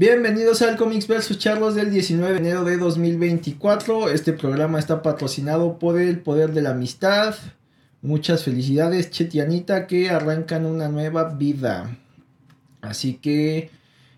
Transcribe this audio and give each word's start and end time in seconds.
Bienvenidos 0.00 0.62
al 0.62 0.78
Comics 0.78 1.06
vs 1.06 1.36
Charlos 1.36 1.74
del 1.74 1.90
19 1.90 2.32
de 2.32 2.38
enero 2.38 2.64
de 2.64 2.78
2024. 2.78 4.08
Este 4.08 4.32
programa 4.32 4.78
está 4.78 5.02
patrocinado 5.02 5.78
por 5.78 6.00
el 6.00 6.20
Poder 6.20 6.54
de 6.54 6.62
la 6.62 6.70
Amistad. 6.70 7.34
Muchas 8.00 8.44
felicidades, 8.44 9.10
Chetianita, 9.10 9.86
que 9.86 10.08
arrancan 10.08 10.64
una 10.64 10.88
nueva 10.88 11.34
vida. 11.34 11.98
Así 12.80 13.18
que 13.20 13.70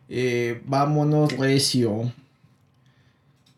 eh, 0.08 0.62
vámonos 0.66 1.36
recio. 1.36 2.12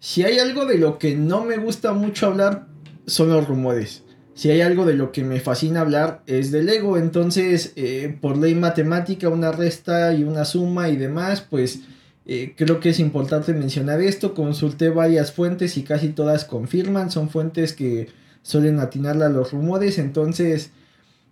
Si 0.01 0.25
hay 0.25 0.39
algo 0.39 0.65
de 0.65 0.79
lo 0.79 0.99
que 0.99 1.17
no 1.17 1.45
me 1.45 1.59
gusta 1.59 1.93
mucho 1.93 2.29
hablar, 2.29 2.69
son 3.07 3.29
los 3.29 3.47
rumores. 3.47 4.03
Si 4.33 4.51
hay 4.51 4.63
algo 4.63 4.87
de 4.87 4.95
lo 4.95 5.13
que 5.13 5.25
me 5.25 5.41
fascina 5.41 5.83
hablar, 5.83 6.23
es 6.27 6.51
del 6.51 6.71
ego. 6.71 6.97
Entonces, 6.97 7.75
eh, 7.77 8.17
por 8.19 8.39
ley 8.39 8.55
matemática, 8.55 9.29
una 9.29 9.53
resta 9.53 10.15
y 10.15 10.25
una 10.25 10.47
suma 10.47 10.89
y 10.89 10.97
demás, 10.97 11.43
pues 11.43 11.81
eh, 12.27 12.55
creo 12.57 12.81
que 12.81 12.91
es 12.91 13.01
importante 13.01 13.53
mencionar 13.53 14.01
esto. 14.01 14.35
Consulté 14.35 14.89
varias 14.89 15.33
fuentes 15.33 15.77
y 15.77 15.83
casi 15.83 16.09
todas 16.09 16.45
confirman. 16.45 17.11
Son 17.11 17.29
fuentes 17.29 17.73
que 17.73 18.09
suelen 18.43 18.81
atinarle 18.81 19.25
a 19.25 19.29
los 19.29 19.53
rumores. 19.53 19.99
Entonces 19.99 20.71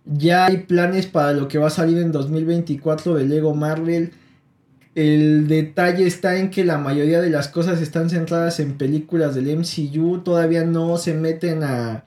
ya 0.05 0.45
hay 0.45 0.57
planes 0.57 1.07
para 1.07 1.33
lo 1.33 1.47
que 1.47 1.57
va 1.57 1.67
a 1.67 1.71
salir 1.71 1.97
en 1.97 2.11
2024 2.11 3.15
de 3.15 3.25
Lego 3.25 3.55
Marvel. 3.55 4.11
El 4.95 5.47
detalle 5.47 6.05
está 6.05 6.37
en 6.37 6.51
que 6.51 6.63
la 6.63 6.77
mayoría 6.77 7.19
de 7.21 7.31
las 7.31 7.47
cosas 7.47 7.81
están 7.81 8.11
centradas 8.11 8.59
en 8.59 8.77
películas 8.77 9.33
del 9.33 9.57
MCU. 9.57 10.19
Todavía 10.19 10.63
no 10.63 10.97
se 10.97 11.15
meten 11.15 11.63
a, 11.63 12.05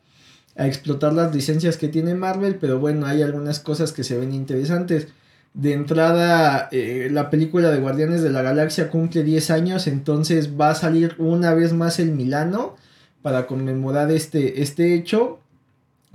a 0.54 0.66
explotar 0.68 1.12
las 1.12 1.34
licencias 1.34 1.76
que 1.76 1.88
tiene 1.88 2.14
Marvel. 2.14 2.56
Pero 2.60 2.78
bueno, 2.78 3.06
hay 3.06 3.22
algunas 3.22 3.58
cosas 3.58 3.92
que 3.92 4.04
se 4.04 4.16
ven 4.16 4.32
interesantes. 4.32 5.08
De 5.56 5.72
entrada, 5.72 6.68
eh, 6.70 7.08
la 7.10 7.30
película 7.30 7.70
de 7.70 7.78
Guardianes 7.78 8.22
de 8.22 8.28
la 8.28 8.42
Galaxia 8.42 8.90
cumple 8.90 9.22
10 9.22 9.50
años, 9.50 9.86
entonces 9.86 10.50
va 10.60 10.68
a 10.68 10.74
salir 10.74 11.14
una 11.16 11.54
vez 11.54 11.72
más 11.72 11.98
el 11.98 12.10
Milano 12.10 12.76
para 13.22 13.46
conmemorar 13.46 14.10
este, 14.10 14.60
este 14.60 14.94
hecho. 14.94 15.38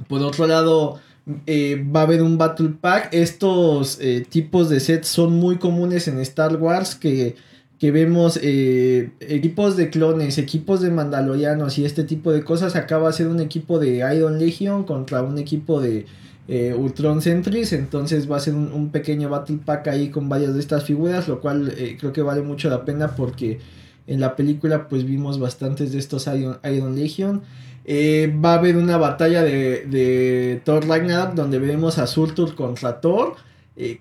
Por 0.08 0.22
otro 0.22 0.46
lado, 0.46 1.00
eh, 1.48 1.84
va 1.84 2.02
a 2.02 2.04
haber 2.04 2.22
un 2.22 2.38
Battle 2.38 2.76
Pack. 2.80 3.10
Estos 3.14 3.98
eh, 4.00 4.24
tipos 4.30 4.70
de 4.70 4.80
sets 4.80 5.08
son 5.08 5.34
muy 5.34 5.58
comunes 5.58 6.08
en 6.08 6.20
Star 6.20 6.58
Wars 6.58 6.94
que, 6.94 7.36
que 7.80 7.90
vemos 7.90 8.40
equipos 8.44 9.76
de 9.76 9.90
clones, 9.90 10.38
equipos 10.38 10.82
de 10.82 10.92
mandalorianos 10.92 11.80
y 11.80 11.86
este 11.86 12.04
tipo 12.04 12.32
de 12.32 12.44
cosas. 12.44 12.76
Acaba 12.76 13.08
de 13.08 13.14
ser 13.14 13.28
un 13.28 13.40
equipo 13.40 13.80
de 13.80 14.08
Iron 14.16 14.38
Legion 14.38 14.84
contra 14.84 15.24
un 15.24 15.40
equipo 15.40 15.82
de 15.82 16.06
eh, 16.48 16.74
Ultron 16.78 17.22
Centris, 17.22 17.72
entonces 17.72 18.30
va 18.30 18.38
a 18.38 18.40
ser 18.40 18.56
un, 18.56 18.90
pequeño 18.90 19.30
Battle 19.30 19.60
Pack 19.64 19.88
ahí 19.88 20.10
con 20.10 20.28
varias 20.28 20.54
de 20.54 20.60
estas 20.60 20.84
figuras, 20.84 21.28
lo 21.28 21.40
cual 21.40 21.74
eh, 21.78 21.98
creo 22.00 22.12
que 22.12 22.22
vale 22.22 22.42
mucho 22.42 22.70
la 22.70 22.84
pena 22.84 23.16
porque 23.16 23.60
en 24.08 24.20
la 24.20 24.36
película 24.36 24.90
pues 24.90 25.06
vimos 25.06 25.40
bastantes 25.40 25.92
de 25.92 26.00
estos 26.00 26.28
Iron, 26.28 26.96
Legion. 26.96 27.42
Eh, 27.86 28.34
va 28.44 28.54
a 28.54 28.58
haber 28.58 28.76
una 28.76 28.98
batalla 28.98 29.44
de, 29.44 29.86
de, 29.86 30.62
Thor 30.66 30.88
Ragnarok 30.88 31.36
donde 31.36 31.60
veremos 31.60 31.98
a 31.98 32.08
Surtur 32.08 32.56
contra 32.56 33.02
Thor. 33.02 33.36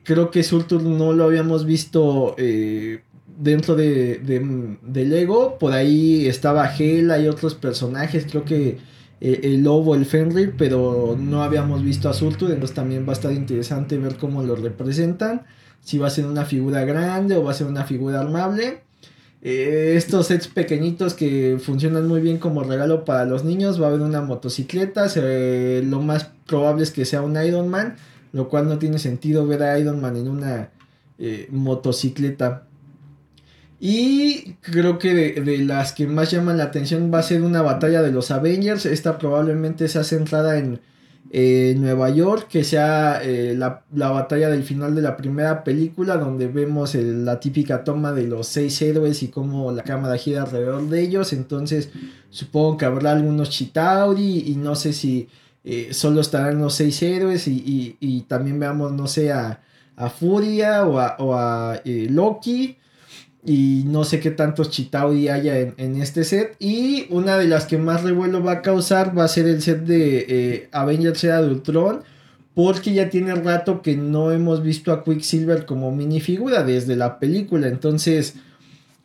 creo 0.02 0.30
que 0.30 0.42
Surtur 0.42 0.83
no 0.83 1.12
lo 1.12 1.24
habíamos 1.24 1.64
visto 1.64 2.34
dentro 3.38 3.77
de, 3.77 4.18
de, 4.18 4.77
de, 4.83 5.05
Lego. 5.05 5.58
Por 5.58 5.72
ahí 5.72 6.27
estaba 6.27 6.74
Hela 6.74 7.18
y 7.18 7.28
otros 7.28 7.55
personajes. 7.55 8.27
Creo 8.28 8.44
que 8.44 8.78
eh, 9.20 9.40
el 9.44 9.62
lobo, 9.62 9.94
el 9.94 10.06
Fenrir, 10.06 10.54
pero 10.56 11.16
no 11.18 11.42
habíamos 11.42 11.82
visto 11.82 12.08
a 12.08 12.14
Surtur, 12.14 12.50
entonces 12.50 12.74
también 12.74 13.06
va 13.06 13.10
a 13.10 13.14
estar 13.14 13.32
interesante 13.32 13.98
ver 13.98 14.16
cómo 14.16 14.42
lo 14.42 14.56
representan, 14.56 15.42
si 15.82 15.98
va 15.98 16.06
a 16.06 16.10
ser 16.10 16.27
una 16.27 16.44
figura 16.44 16.84
grande 16.84 17.36
o 17.36 17.44
va 17.44 17.50
a 17.50 17.54
ser 17.54 17.66
una 17.66 17.84
figura 17.84 18.20
armable. 18.20 18.82
Eh, 19.42 19.94
estos 19.96 20.27
sets 20.27 20.48
pequeñitos 20.48 21.14
que 21.14 21.58
funcionan 21.62 22.06
muy 22.06 22.20
bien 22.20 22.38
como 22.38 22.62
regalo 22.62 23.04
para 23.04 23.24
los 23.24 23.44
niños, 23.44 23.80
va 23.80 23.86
a 23.86 23.88
haber 23.88 24.02
una 24.02 24.20
motocicleta, 24.20 25.06
lo 25.82 26.00
más 26.00 26.30
probable 26.46 26.83
es 26.83 26.90
que 26.90 27.05
sea 27.05 27.22
un 27.22 27.42
Iron 27.42 27.68
Man, 27.68 27.96
lo 28.33 28.48
cual 28.48 28.68
no 28.68 28.78
tiene 28.78 28.98
sentido 28.98 29.46
ver 29.46 29.62
a 29.62 29.78
Iron 29.78 30.00
Man 30.00 30.16
en 30.16 30.28
una 30.28 30.70
eh, 31.18 31.48
motocicleta. 31.50 32.66
Y 33.83 34.57
creo 34.61 34.98
que 34.98 35.41
de, 35.41 35.58
las 35.58 35.92
que 35.95 36.07
más 36.07 36.30
llaman 36.30 36.58
la 36.58 36.64
atención 36.64 37.11
va 37.13 37.20
a 37.20 37.23
ser 37.23 37.41
una 37.41 37.63
batalla 37.63 38.02
de 38.02 38.13
los 38.13 38.30
Avengers. 38.30 38.85
Esta 38.85 39.18
probablemente 39.18 39.89
sea 39.89 40.05
centrada 40.05 40.58
en 40.58 40.80
Nueva 41.80 42.11
York, 42.11 42.48
que 42.48 42.63
sea 42.63 43.23
eh, 43.23 43.55
la, 43.57 43.85
batalla 43.90 44.51
del 44.51 44.64
final 44.64 44.95
de 44.95 45.01
la 45.01 45.17
primera 45.17 45.64
película, 45.64 46.19
donde 46.19 46.46
vemos 46.48 46.95
la 46.95 47.40
típica 47.40 47.83
toma 47.83 48.13
de 48.13 48.27
los 48.27 48.48
seis 48.48 48.83
héroes 48.83 49.23
y 49.23 49.29
cómo 49.29 49.73
la 49.73 49.83
cámara 49.83 50.19
gira 50.19 50.42
alrededor 50.42 50.86
de 50.90 51.01
ellos. 51.01 51.33
Entonces 51.33 51.89
supongo 52.29 52.77
que 52.77 52.85
habrá 52.85 53.13
algunos 53.13 53.48
Chitauri 53.48 54.45
y 54.46 54.57
no 54.57 54.74
sé 54.74 54.92
si 54.92 55.27
eh, 55.64 55.89
solo 55.92 56.20
estarán 56.20 56.58
los 56.58 56.74
seis 56.74 57.02
héroes 57.02 57.48
y, 57.48 58.27
también 58.29 58.61
veamos, 58.61 58.92
no 58.92 59.07
sé, 59.07 59.33
a, 59.33 59.63
Furia 60.19 60.86
o 60.86 60.98
a, 61.35 61.80
eh, 61.85 62.08
Loki 62.11 62.77
y 63.45 63.84
no 63.86 64.05
sé 64.05 64.20
qué 64.20 64.30
tantos 64.30 64.70
Chitauri 64.70 65.28
haya 65.28 65.58
en, 65.58 65.96
este 66.01 66.24
set. 66.24 66.56
Y 66.58 67.06
una 67.11 67.39
de 67.39 67.48
las 67.48 67.64
que 67.64 67.78
más 67.78 68.02
revuelo 68.02 68.42
va 68.42 68.52
a 68.52 68.62
causar 68.62 69.17
va 69.17 69.24
a 69.24 69.28
ser 69.28 69.46
el 69.46 69.62
set 69.62 69.80
de 69.84 70.27
eh, 70.28 70.68
Avengers 70.73 71.24
Era 71.24 71.40
de 71.40 71.48
Ultron. 71.48 72.02
Porque 72.55 72.92
ya 72.92 73.08
tiene 73.08 73.34
rato 73.36 73.80
que 73.80 73.96
no 73.96 74.33
hemos 74.33 74.62
visto 74.62 74.92
a 74.92 75.05
Quicksilver 75.05 75.64
como 75.64 75.92
minifigura 75.92 76.64
desde 76.64 76.96
la 76.96 77.18
película. 77.18 77.68
Entonces 77.68 78.34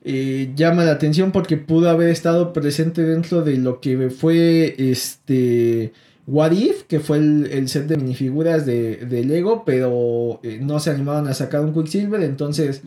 eh, 0.03 0.51
llama 0.55 0.83
la 0.83 0.91
atención 0.91 1.31
porque 1.31 1.55
pudo 1.55 1.89
haber 1.89 2.09
estado 2.09 2.51
presente 2.51 3.03
dentro 3.03 3.43
de 3.43 3.57
lo 3.57 3.79
que 3.79 4.09
fue 4.09 4.75
este 4.77 5.93
What 6.27 6.51
If, 6.51 6.83
que 6.83 6.99
fue 6.99 7.17
el, 7.17 7.69
set 7.69 7.85
de 7.85 7.97
minifiguras 7.97 8.65
de, 8.65 8.97
de 8.97 9.23
Lego. 9.23 9.63
Pero 9.63 10.41
eh, 10.43 10.59
no 10.61 10.79
se 10.79 10.89
animaron 10.89 11.27
a 11.29 11.33
sacar 11.33 11.61
un 11.61 11.73
Quicksilver. 11.73 12.23
Entonces 12.23 12.81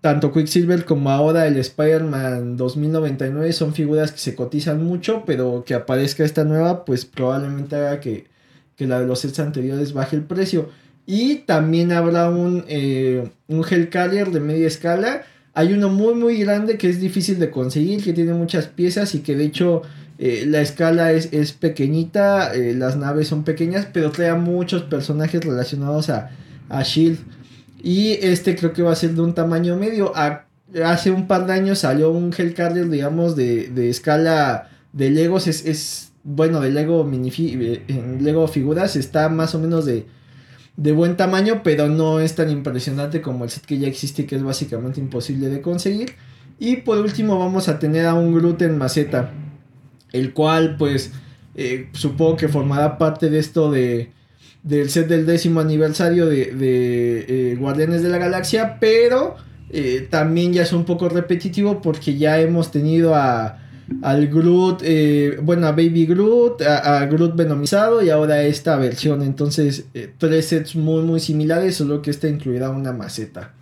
tanto 0.00 0.32
Quicksilver 0.32 0.84
como 0.84 1.10
ahora 1.10 1.46
el 1.46 1.56
Spider-Man 1.56 2.56
2099 2.56 3.52
son 3.52 3.74
figuras 3.74 4.12
que 4.12 4.18
se 4.18 4.34
cotizan 4.34 4.82
mucho, 4.84 5.24
pero 5.26 5.64
que 5.66 5.74
aparezca 5.74 6.24
esta 6.24 6.44
nueva, 6.44 6.84
pues 6.84 7.04
probablemente 7.04 7.76
haga 7.76 8.00
que, 8.00 8.26
la 8.78 9.00
de 9.00 9.06
los 9.06 9.20
sets 9.20 9.40
anteriores 9.40 9.92
baje 9.92 10.14
el 10.14 10.22
precio. 10.22 10.70
Y 11.04 11.36
también 11.36 11.90
habrá 11.90 12.30
un, 12.30 12.64
eh, 12.68 13.28
un 13.48 13.64
Hellcarrier 13.68 14.30
de 14.30 14.40
media 14.40 14.68
escala. 14.68 15.22
Hay 15.54 15.72
uno 15.72 15.88
muy 15.88 16.14
muy 16.14 16.38
grande 16.38 16.78
que 16.78 16.88
es 16.88 17.00
difícil 17.00 17.40
de 17.40 17.50
conseguir, 17.50 18.04
que 18.04 18.12
tiene 18.12 18.34
muchas 18.34 18.66
piezas 18.66 19.16
y 19.16 19.20
que 19.20 19.34
de 19.34 19.46
hecho 19.46 19.82
eh, 20.18 20.44
la 20.46 20.60
escala 20.60 21.12
es, 21.12 21.52
pequeñita, 21.52 22.54
eh, 22.54 22.74
las 22.74 22.96
naves 22.96 23.26
son 23.26 23.42
pequeñas, 23.42 23.88
pero 23.92 24.12
trae 24.12 24.34
muchos 24.34 24.82
personajes 24.82 25.44
relacionados 25.44 26.08
a, 26.10 26.30
a 26.68 26.82
Shield. 26.84 27.18
Y 27.82 28.12
este 28.22 28.56
creo 28.56 28.72
que 28.72 28.82
va 28.82 28.92
a 28.92 28.96
ser 28.96 29.14
de 29.14 29.20
un 29.22 29.34
tamaño 29.34 29.76
medio. 29.76 30.12
hace 30.84 31.10
un 31.10 31.26
par 31.26 31.46
de 31.46 31.52
años 31.52 31.80
salió 31.80 32.10
un 32.10 32.32
Hellcarrier, 32.36 32.88
digamos, 32.88 33.36
de, 33.36 33.68
de 33.68 33.88
escala 33.88 34.70
de 34.92 35.10
Legos. 35.10 35.46
Es, 35.46 35.64
es 35.64 36.12
bueno, 36.24 36.60
de 36.60 36.70
Lego, 36.70 37.04
mini, 37.04 37.30
eh, 37.36 38.18
Lego 38.20 38.48
figuras. 38.48 38.96
Está 38.96 39.28
más 39.28 39.54
o 39.54 39.60
menos 39.60 39.84
de, 39.86 40.06
de 40.76 40.92
buen 40.92 41.16
tamaño, 41.16 41.62
pero 41.62 41.88
no 41.88 42.20
es 42.20 42.34
tan 42.34 42.50
impresionante 42.50 43.20
como 43.20 43.44
el 43.44 43.50
set 43.50 43.64
que 43.64 43.78
ya 43.78 43.88
existe, 43.88 44.26
que 44.26 44.36
es 44.36 44.42
básicamente 44.42 45.00
imposible 45.00 45.48
de 45.48 45.60
conseguir. 45.60 46.14
Y 46.58 46.76
por 46.76 46.98
último 46.98 47.38
vamos 47.38 47.68
a 47.68 47.78
tener 47.78 48.06
a 48.06 48.14
un 48.14 48.34
Groot 48.34 48.62
en 48.62 48.78
maceta, 48.78 49.32
el 50.12 50.32
cual 50.32 50.76
pues 50.76 51.12
eh, 51.54 51.88
supongo 51.92 52.36
que 52.36 52.48
formará 52.48 52.98
parte 52.98 53.30
de 53.30 53.38
esto 53.38 53.70
de 53.70 54.12
del 54.68 54.90
set 54.90 55.08
del 55.08 55.24
décimo 55.24 55.60
aniversario 55.60 56.26
de, 56.26 56.52
de 56.52 57.52
eh, 57.52 57.56
Guardianes 57.56 58.02
de 58.02 58.10
la 58.10 58.18
Galaxia, 58.18 58.76
pero 58.78 59.36
eh, 59.70 60.06
también 60.10 60.52
ya 60.52 60.62
es 60.62 60.74
un 60.74 60.84
poco 60.84 61.08
repetitivo 61.08 61.80
porque 61.80 62.18
ya 62.18 62.38
hemos 62.38 62.70
tenido 62.70 63.14
a 63.14 63.64
al 64.02 64.28
Groot, 64.28 64.82
eh, 64.84 65.38
bueno, 65.42 65.66
a 65.66 65.70
Baby 65.70 66.04
Groot, 66.04 66.60
a, 66.60 67.06
Groot 67.06 67.34
venomizado 67.34 68.02
y 68.02 68.10
ahora 68.10 68.42
esta 68.42 68.76
versión. 68.76 69.22
Entonces, 69.22 69.86
tres 70.18 70.44
sets 70.44 70.76
muy, 70.76 71.02
muy 71.02 71.20
similares, 71.20 71.76
solo 71.76 72.02
que 72.02 72.10
esta 72.10 72.28
incluirá 72.28 72.68
una 72.68 72.92
maceta. 72.92 73.54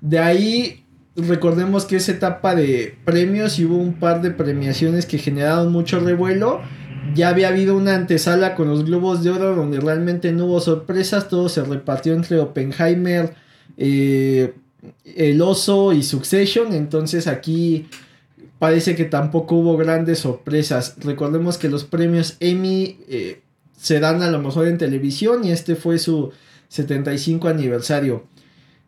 De 0.00 0.18
ahí, 0.18 0.82
recordemos 1.14 1.84
que 1.84 1.96
es 1.96 2.08
etapa 2.08 2.54
de 2.54 2.96
premios 3.04 3.58
y 3.58 3.66
hubo 3.66 3.76
un 3.76 3.92
par 3.92 4.22
de 4.22 4.30
premiaciones 4.30 5.04
que 5.04 5.18
generaron 5.18 5.70
mucho 5.70 6.00
revuelo 6.00 6.62
ya 7.14 7.28
había 7.28 7.48
habido 7.48 7.76
una 7.76 7.94
antesala 7.94 8.54
con 8.54 8.68
los 8.68 8.84
globos 8.84 9.22
de 9.22 9.30
oro 9.30 9.54
donde 9.54 9.80
realmente 9.80 10.32
no 10.32 10.46
hubo 10.46 10.60
sorpresas, 10.60 11.28
todo 11.28 11.48
se 11.48 11.62
repartió 11.62 12.14
entre 12.14 12.38
Oppenheimer, 12.38 13.34
eh, 13.76 14.54
El 15.04 15.40
Oso 15.42 15.92
y 15.92 16.02
Succession, 16.02 16.72
entonces 16.72 17.26
aquí 17.26 17.88
parece 18.58 18.94
que 18.94 19.04
tampoco 19.04 19.56
hubo 19.56 19.76
grandes 19.76 20.20
sorpresas. 20.20 20.94
Recordemos 20.98 21.58
que 21.58 21.68
los 21.68 21.84
premios 21.84 22.36
Emmy 22.40 22.98
eh, 23.08 23.42
se 23.76 23.98
dan 23.98 24.22
a 24.22 24.30
lo 24.30 24.38
mejor 24.38 24.68
en 24.68 24.78
televisión 24.78 25.44
y 25.44 25.50
este 25.50 25.74
fue 25.74 25.98
su 25.98 26.32
75 26.68 27.48
aniversario. 27.48 28.24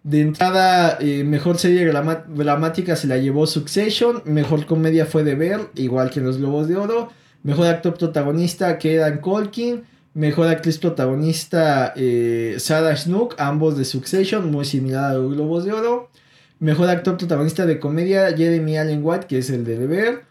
De 0.05 0.21
entrada, 0.21 0.99
eh, 1.01 1.25
mejor 1.25 1.59
serie 1.59 1.85
dramática 1.87 2.95
se 2.95 3.07
la 3.09 3.17
llevó 3.17 3.47
Succession. 3.47 4.23
Mejor 4.27 4.67
comedia 4.67 5.07
fue 5.07 5.25
The 5.25 5.35
Bear, 5.35 5.71
igual 5.75 6.11
que 6.11 6.21
los 6.21 6.39
Globos 6.39 6.69
de 6.69 6.77
Oro. 6.77 7.11
Mejor 7.45 7.67
actor 7.67 7.95
protagonista 7.95 8.79
quedan 8.79 9.19
Colkin. 9.19 9.85
Mejor 10.15 10.49
actriz 10.49 10.79
protagonista 10.79 11.93
eh, 11.95 12.55
Sarah 12.59 12.97
Snook, 12.97 13.35
ambos 13.37 13.77
de 13.77 13.85
Succession, 13.85 14.51
muy 14.51 14.65
similar 14.65 15.11
a 15.11 15.15
los 15.15 15.35
Globos 15.35 15.65
de 15.65 15.73
Oro. 15.73 16.09
Mejor 16.59 16.89
actor 16.89 17.19
protagonista 17.19 17.67
de 17.67 17.79
comedia 17.79 18.35
Jeremy 18.35 18.79
Allen 18.79 19.01
White, 19.03 19.27
que 19.27 19.39
es 19.39 19.51
el 19.51 19.65
de 19.65 19.77
The 19.77 19.87
Bear. 19.87 20.23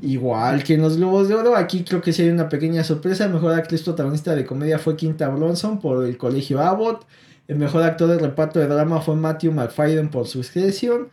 Igual 0.00 0.64
que 0.64 0.74
en 0.74 0.80
los 0.80 0.96
Globos 0.96 1.28
de 1.28 1.34
Oro, 1.34 1.54
aquí 1.54 1.84
creo 1.84 2.00
que 2.00 2.14
sí 2.14 2.22
hay 2.22 2.30
una 2.30 2.48
pequeña 2.48 2.82
sorpresa. 2.82 3.28
Mejor 3.28 3.52
actriz 3.52 3.82
protagonista 3.82 4.34
de 4.34 4.46
comedia 4.46 4.78
fue 4.78 4.96
Quinta 4.96 5.28
Bronson 5.28 5.80
por 5.80 6.06
el 6.06 6.16
Colegio 6.16 6.60
Abbott. 6.62 7.04
El 7.46 7.56
mejor 7.56 7.82
actor 7.82 8.08
de 8.08 8.18
reparto 8.18 8.58
de 8.58 8.68
drama 8.68 9.02
fue 9.02 9.16
Matthew 9.16 9.52
McFadden 9.52 10.08
por 10.08 10.26
Succession. 10.26 11.08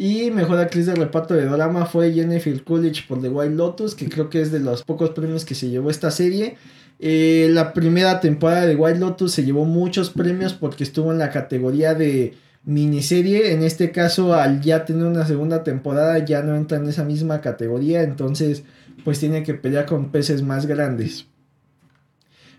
Y 0.00 0.30
mejor 0.30 0.60
actriz 0.60 0.86
de 0.86 0.94
reparto 0.94 1.34
de 1.34 1.46
drama 1.46 1.84
fue 1.84 2.12
Jennifer 2.12 2.62
Coolidge 2.62 3.08
por 3.08 3.20
The 3.20 3.30
Wild 3.30 3.56
Lotus, 3.56 3.96
que 3.96 4.08
creo 4.08 4.30
que 4.30 4.40
es 4.40 4.52
de 4.52 4.60
los 4.60 4.84
pocos 4.84 5.10
premios 5.10 5.44
que 5.44 5.56
se 5.56 5.68
llevó 5.68 5.90
esta 5.90 6.12
serie. 6.12 6.56
Eh, 7.00 7.48
la 7.50 7.72
primera 7.72 8.20
temporada 8.20 8.64
de 8.64 8.76
Wild 8.76 9.00
Lotus 9.00 9.32
se 9.32 9.44
llevó 9.44 9.64
muchos 9.64 10.10
premios 10.10 10.54
porque 10.54 10.84
estuvo 10.84 11.10
en 11.10 11.18
la 11.18 11.30
categoría 11.30 11.94
de 11.94 12.34
miniserie. 12.64 13.52
En 13.52 13.64
este 13.64 13.90
caso, 13.90 14.34
al 14.34 14.60
ya 14.60 14.84
tener 14.84 15.04
una 15.04 15.26
segunda 15.26 15.64
temporada, 15.64 16.24
ya 16.24 16.42
no 16.42 16.54
entra 16.54 16.78
en 16.78 16.88
esa 16.88 17.02
misma 17.02 17.40
categoría. 17.40 18.02
Entonces, 18.02 18.62
pues 19.04 19.18
tiene 19.18 19.42
que 19.42 19.54
pelear 19.54 19.86
con 19.86 20.12
peces 20.12 20.42
más 20.42 20.66
grandes. 20.66 21.26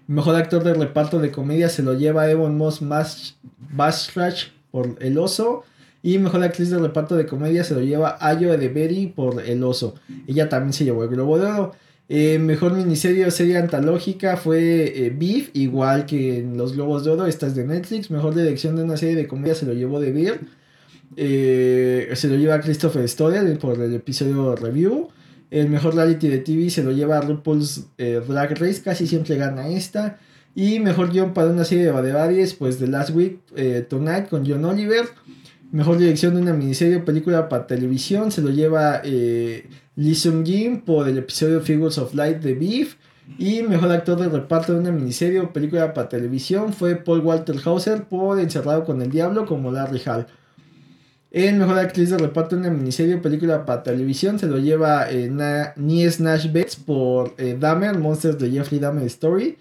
Mejor 0.08 0.36
actor 0.36 0.66
de 0.66 0.74
reparto 0.74 1.20
de 1.20 1.32
comedia 1.32 1.70
se 1.70 1.84
lo 1.84 1.94
lleva 1.94 2.30
Evan 2.30 2.58
Moss 2.58 2.82
Bastrach 2.82 4.48
por 4.72 4.98
El 5.00 5.18
Oso. 5.18 5.64
Y 6.02 6.18
mejor 6.18 6.44
actriz 6.44 6.70
de 6.70 6.80
reparto 6.80 7.16
de 7.16 7.26
comedia 7.26 7.64
se 7.64 7.74
lo 7.74 7.82
lleva 7.82 8.18
Ayo 8.22 8.54
Edeberi 8.54 9.08
por 9.08 9.42
El 9.42 9.64
Oso. 9.64 9.96
Ella 10.28 10.48
también 10.48 10.74
se 10.74 10.86
llevó 10.86 11.04
el 11.04 11.10
Globo 11.10 11.38
de 11.38 11.46
Oro. 11.46 11.72
Eh, 12.12 12.40
mejor 12.40 12.74
miniserie 12.74 13.28
o 13.28 13.32
serie 13.32 13.58
antológica 13.58 14.36
fue 14.36 15.06
eh, 15.06 15.14
Beef, 15.16 15.52
igual 15.54 16.08
que 16.08 16.40
en 16.40 16.58
los 16.58 16.74
Globos 16.74 17.04
de 17.04 17.12
Oro. 17.12 17.26
Esta 17.26 17.48
es 17.48 17.56
de 17.56 17.66
Netflix. 17.66 18.10
Mejor 18.12 18.34
dirección 18.34 18.78
de 18.78 18.84
una 18.84 18.98
serie 18.98 19.16
de 19.16 19.28
comedia 19.28 19.56
se 19.56 19.66
lo 19.66 19.74
llevó 19.74 20.00
de 20.00 20.12
Beer. 20.12 20.40
Eh, 21.18 22.10
se 22.14 22.30
lo 22.30 22.36
lleva 22.38 22.62
Christopher 22.62 23.08
Storer 23.08 23.60
por 23.60 23.80
el 23.82 23.94
episodio 23.94 24.56
review. 24.56 25.10
El 25.52 25.70
mejor 25.70 25.96
reality 25.96 26.30
de 26.30 26.38
TV 26.38 26.70
se 26.70 26.84
lo 26.84 26.92
lleva 26.92 27.20
RuPaul's 27.20 27.88
Drag 27.98 28.58
Race, 28.60 28.82
casi 28.84 29.06
siempre 29.06 29.36
gana 29.36 29.68
esta. 29.68 30.20
Y 30.56 30.80
mejor 30.80 31.12
guion 31.12 31.34
para 31.34 31.50
una 31.50 31.66
serie 31.66 31.86
de 31.86 31.92
variedades, 31.92 32.54
pues 32.54 32.78
The 32.78 32.88
Last 32.88 33.12
Week 33.12 33.40
Tonight 33.90 34.30
con 34.30 34.46
John 34.48 34.64
Oliver. 34.66 35.06
Mejor 35.72 36.00
dirección 36.00 36.34
de 36.34 36.42
una 36.42 36.54
miniserie 36.54 36.98
o 36.98 37.06
película 37.06 37.48
para 37.48 37.68
televisión 37.68 38.32
se 38.32 38.42
lo 38.42 38.50
lleva 38.50 39.02
eh, 39.04 39.70
Lee 39.96 40.16
Sung 40.16 40.44
Jin 40.44 40.82
por 40.82 41.08
el 41.08 41.20
episodio 41.20 41.62
Figures 41.62 42.00
of 42.00 42.16
Light 42.16 42.38
de 42.38 42.56
Beef. 42.56 42.96
Y 43.38 43.62
mejor 43.62 43.92
actor 43.92 44.20
de 44.20 44.30
reparto 44.30 44.74
de 44.74 44.80
una 44.80 44.92
miniserie 44.92 45.40
o 45.40 45.54
película 45.54 45.94
para 45.94 46.10
televisión 46.10 46.74
fue 46.74 46.96
Paul 46.96 47.20
Walter 47.20 47.56
Hauser 47.64 48.06
por 48.06 48.40
Encerrado 48.40 48.84
con 48.84 49.00
el 49.04 49.12
Diablo 49.12 49.46
como 49.46 49.72
Larry 49.72 50.02
Hall. 50.08 50.26
El 51.30 51.58
mejor 51.58 51.78
actriz 51.78 52.10
de 52.10 52.18
reparto 52.18 52.56
en 52.56 52.62
una 52.62 52.72
miniserie 52.72 53.14
o 53.16 53.22
película 53.22 53.68
para 53.68 53.84
televisión 53.84 54.40
se 54.40 54.48
lo 54.48 54.58
lleva 54.58 55.12
eh, 55.12 55.30
Nies 55.76 56.20
Nash 56.20 56.52
Betts 56.52 56.78
por 56.78 57.36
eh, 57.38 57.56
Dahmer, 57.60 58.00
Monsters 58.00 58.40
de 58.40 58.50
Jeffrey 58.50 58.80
Dahmer 58.80 59.06
Story. 59.06 59.60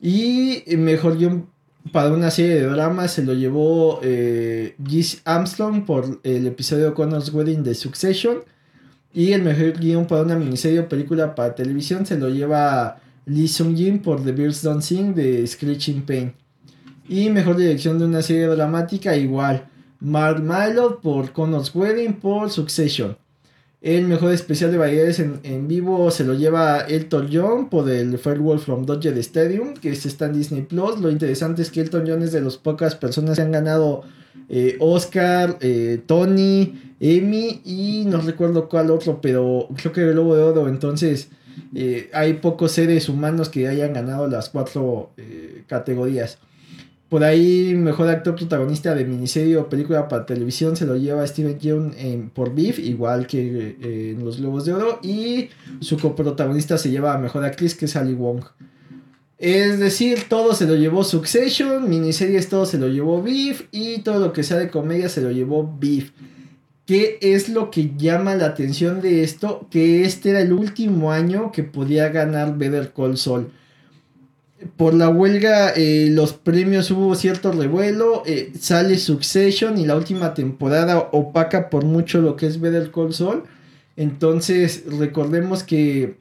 Y 0.00 0.62
mejor 0.76 1.18
guion 1.18 1.48
para 1.92 2.10
una 2.10 2.30
serie 2.30 2.56
de 2.56 2.66
dramas 2.66 3.12
se 3.12 3.22
lo 3.22 3.34
llevó 3.34 4.00
eh, 4.02 4.74
Gish 4.86 5.20
Armstrong 5.24 5.84
por 5.84 6.20
el 6.22 6.46
episodio 6.46 6.94
Connor's 6.94 7.32
Wedding 7.32 7.62
de 7.62 7.74
Succession. 7.74 8.38
Y 9.12 9.32
el 9.32 9.42
mejor 9.42 9.78
guion 9.78 10.06
para 10.06 10.22
una 10.22 10.36
miniserie 10.36 10.80
o 10.80 10.88
película 10.88 11.34
para 11.34 11.54
televisión 11.54 12.04
se 12.04 12.18
lo 12.18 12.28
lleva 12.28 12.98
Lee 13.24 13.48
Sung 13.48 13.76
Jin 13.76 14.00
por 14.00 14.22
The 14.22 14.32
Birds 14.32 14.62
Don't 14.62 14.82
Sing 14.82 15.14
de 15.14 15.46
Screeching 15.46 16.02
Pain. 16.02 16.34
Y 17.08 17.30
mejor 17.30 17.56
dirección 17.56 17.98
de 17.98 18.04
una 18.04 18.22
serie 18.22 18.46
dramática 18.46 19.16
igual. 19.16 19.68
Mark 20.00 20.42
Milo 20.42 21.00
por 21.00 21.32
Connor's 21.32 21.74
Wedding 21.74 22.14
por 22.14 22.50
Succession. 22.50 23.16
El 23.86 24.08
mejor 24.08 24.32
especial 24.32 24.72
de 24.72 24.78
variedades 24.78 25.20
en, 25.20 25.68
vivo 25.68 26.10
se 26.10 26.24
lo 26.24 26.34
lleva 26.34 26.80
Elton 26.80 27.28
John 27.32 27.68
por 27.68 27.88
el 27.88 28.18
Farewell 28.18 28.58
from 28.58 28.84
Dodger 28.84 29.16
Stadium, 29.18 29.74
que 29.74 29.90
está 29.90 30.26
en 30.26 30.32
Disney 30.32 30.62
Plus. 30.62 30.98
Lo 30.98 31.08
interesante 31.08 31.62
es 31.62 31.70
que 31.70 31.82
Elton 31.82 32.02
John 32.04 32.20
es 32.20 32.32
de 32.32 32.40
las 32.40 32.56
pocas 32.56 32.96
personas 32.96 33.36
que 33.36 33.42
han 33.42 33.52
ganado 33.52 34.02
eh, 34.48 34.76
Oscar, 34.80 35.58
eh, 35.60 36.00
Tony, 36.04 36.96
Emmy 36.98 37.60
y 37.64 38.06
no 38.08 38.20
recuerdo 38.22 38.68
cuál 38.68 38.90
otro, 38.90 39.20
pero 39.20 39.68
creo 39.76 39.92
que 39.92 40.00
el 40.00 40.16
Lobo 40.16 40.34
de 40.34 40.42
Oro. 40.42 40.66
Entonces, 40.66 41.28
eh, 41.72 42.10
hay 42.12 42.32
pocos 42.32 42.72
seres 42.72 43.08
humanos 43.08 43.50
que 43.50 43.68
hayan 43.68 43.92
ganado 43.92 44.26
las 44.26 44.48
cuatro 44.48 45.10
categorías. 45.68 46.38
Por 47.08 47.22
ahí, 47.22 47.72
mejor 47.76 48.08
actor 48.08 48.34
protagonista 48.34 48.92
de 48.94 49.04
miniserie 49.04 49.56
o 49.56 49.68
película 49.68 50.08
para 50.08 50.26
televisión 50.26 50.74
se 50.74 50.86
lo 50.86 50.96
lleva 50.96 51.24
Steven 51.24 51.58
Yeun 51.58 52.30
por 52.34 52.52
Beef, 52.52 52.80
igual 52.80 53.28
que 53.28 53.76
eh, 53.80 54.10
en 54.10 54.24
Los 54.24 54.38
Globos 54.38 54.64
de 54.64 54.72
Oro. 54.72 54.98
Y 55.02 55.50
su 55.78 55.98
coprotagonista 55.98 56.78
se 56.78 56.90
lleva 56.90 57.14
a 57.14 57.18
mejor 57.18 57.44
actriz, 57.44 57.76
que 57.76 57.84
es 57.84 57.94
Ali 57.94 58.14
Wong. 58.14 58.42
Es 59.38 59.78
decir, 59.78 60.24
todo 60.28 60.54
se 60.54 60.66
lo 60.66 60.74
llevó 60.74 61.04
Succession, 61.04 61.88
miniseries 61.88 62.48
todo 62.48 62.66
se 62.66 62.78
lo 62.78 62.88
llevó 62.88 63.22
Beef 63.22 63.66
y 63.70 64.00
todo 64.00 64.18
lo 64.18 64.32
que 64.32 64.42
sea 64.42 64.56
de 64.56 64.70
comedia 64.70 65.08
se 65.08 65.20
lo 65.20 65.30
llevó 65.30 65.76
Beef. 65.78 66.10
¿Qué 66.86 67.18
es 67.20 67.48
lo 67.48 67.70
que 67.70 67.92
llama 67.96 68.34
la 68.34 68.46
atención 68.46 69.00
de 69.00 69.22
esto? 69.22 69.68
Que 69.70 70.04
este 70.04 70.30
era 70.30 70.40
el 70.40 70.52
último 70.52 71.12
año 71.12 71.52
que 71.52 71.62
podía 71.62 72.08
ganar 72.08 72.56
Better 72.58 72.92
Call 72.92 73.16
Saul 73.16 73.50
por 74.76 74.94
la 74.94 75.08
huelga, 75.08 75.70
eh, 75.76 76.08
los 76.10 76.32
premios 76.32 76.90
hubo 76.90 77.14
cierto 77.14 77.52
revuelo. 77.52 78.22
Eh, 78.26 78.52
sale 78.58 78.98
Succession 78.98 79.78
y 79.78 79.84
la 79.84 79.96
última 79.96 80.34
temporada 80.34 81.08
opaca 81.12 81.68
por 81.68 81.84
mucho 81.84 82.20
lo 82.20 82.36
que 82.36 82.46
es 82.46 82.60
Better 82.60 82.90
Call 82.90 83.12
Saul. 83.12 83.44
Entonces, 83.96 84.84
recordemos 84.98 85.62
que 85.62 86.16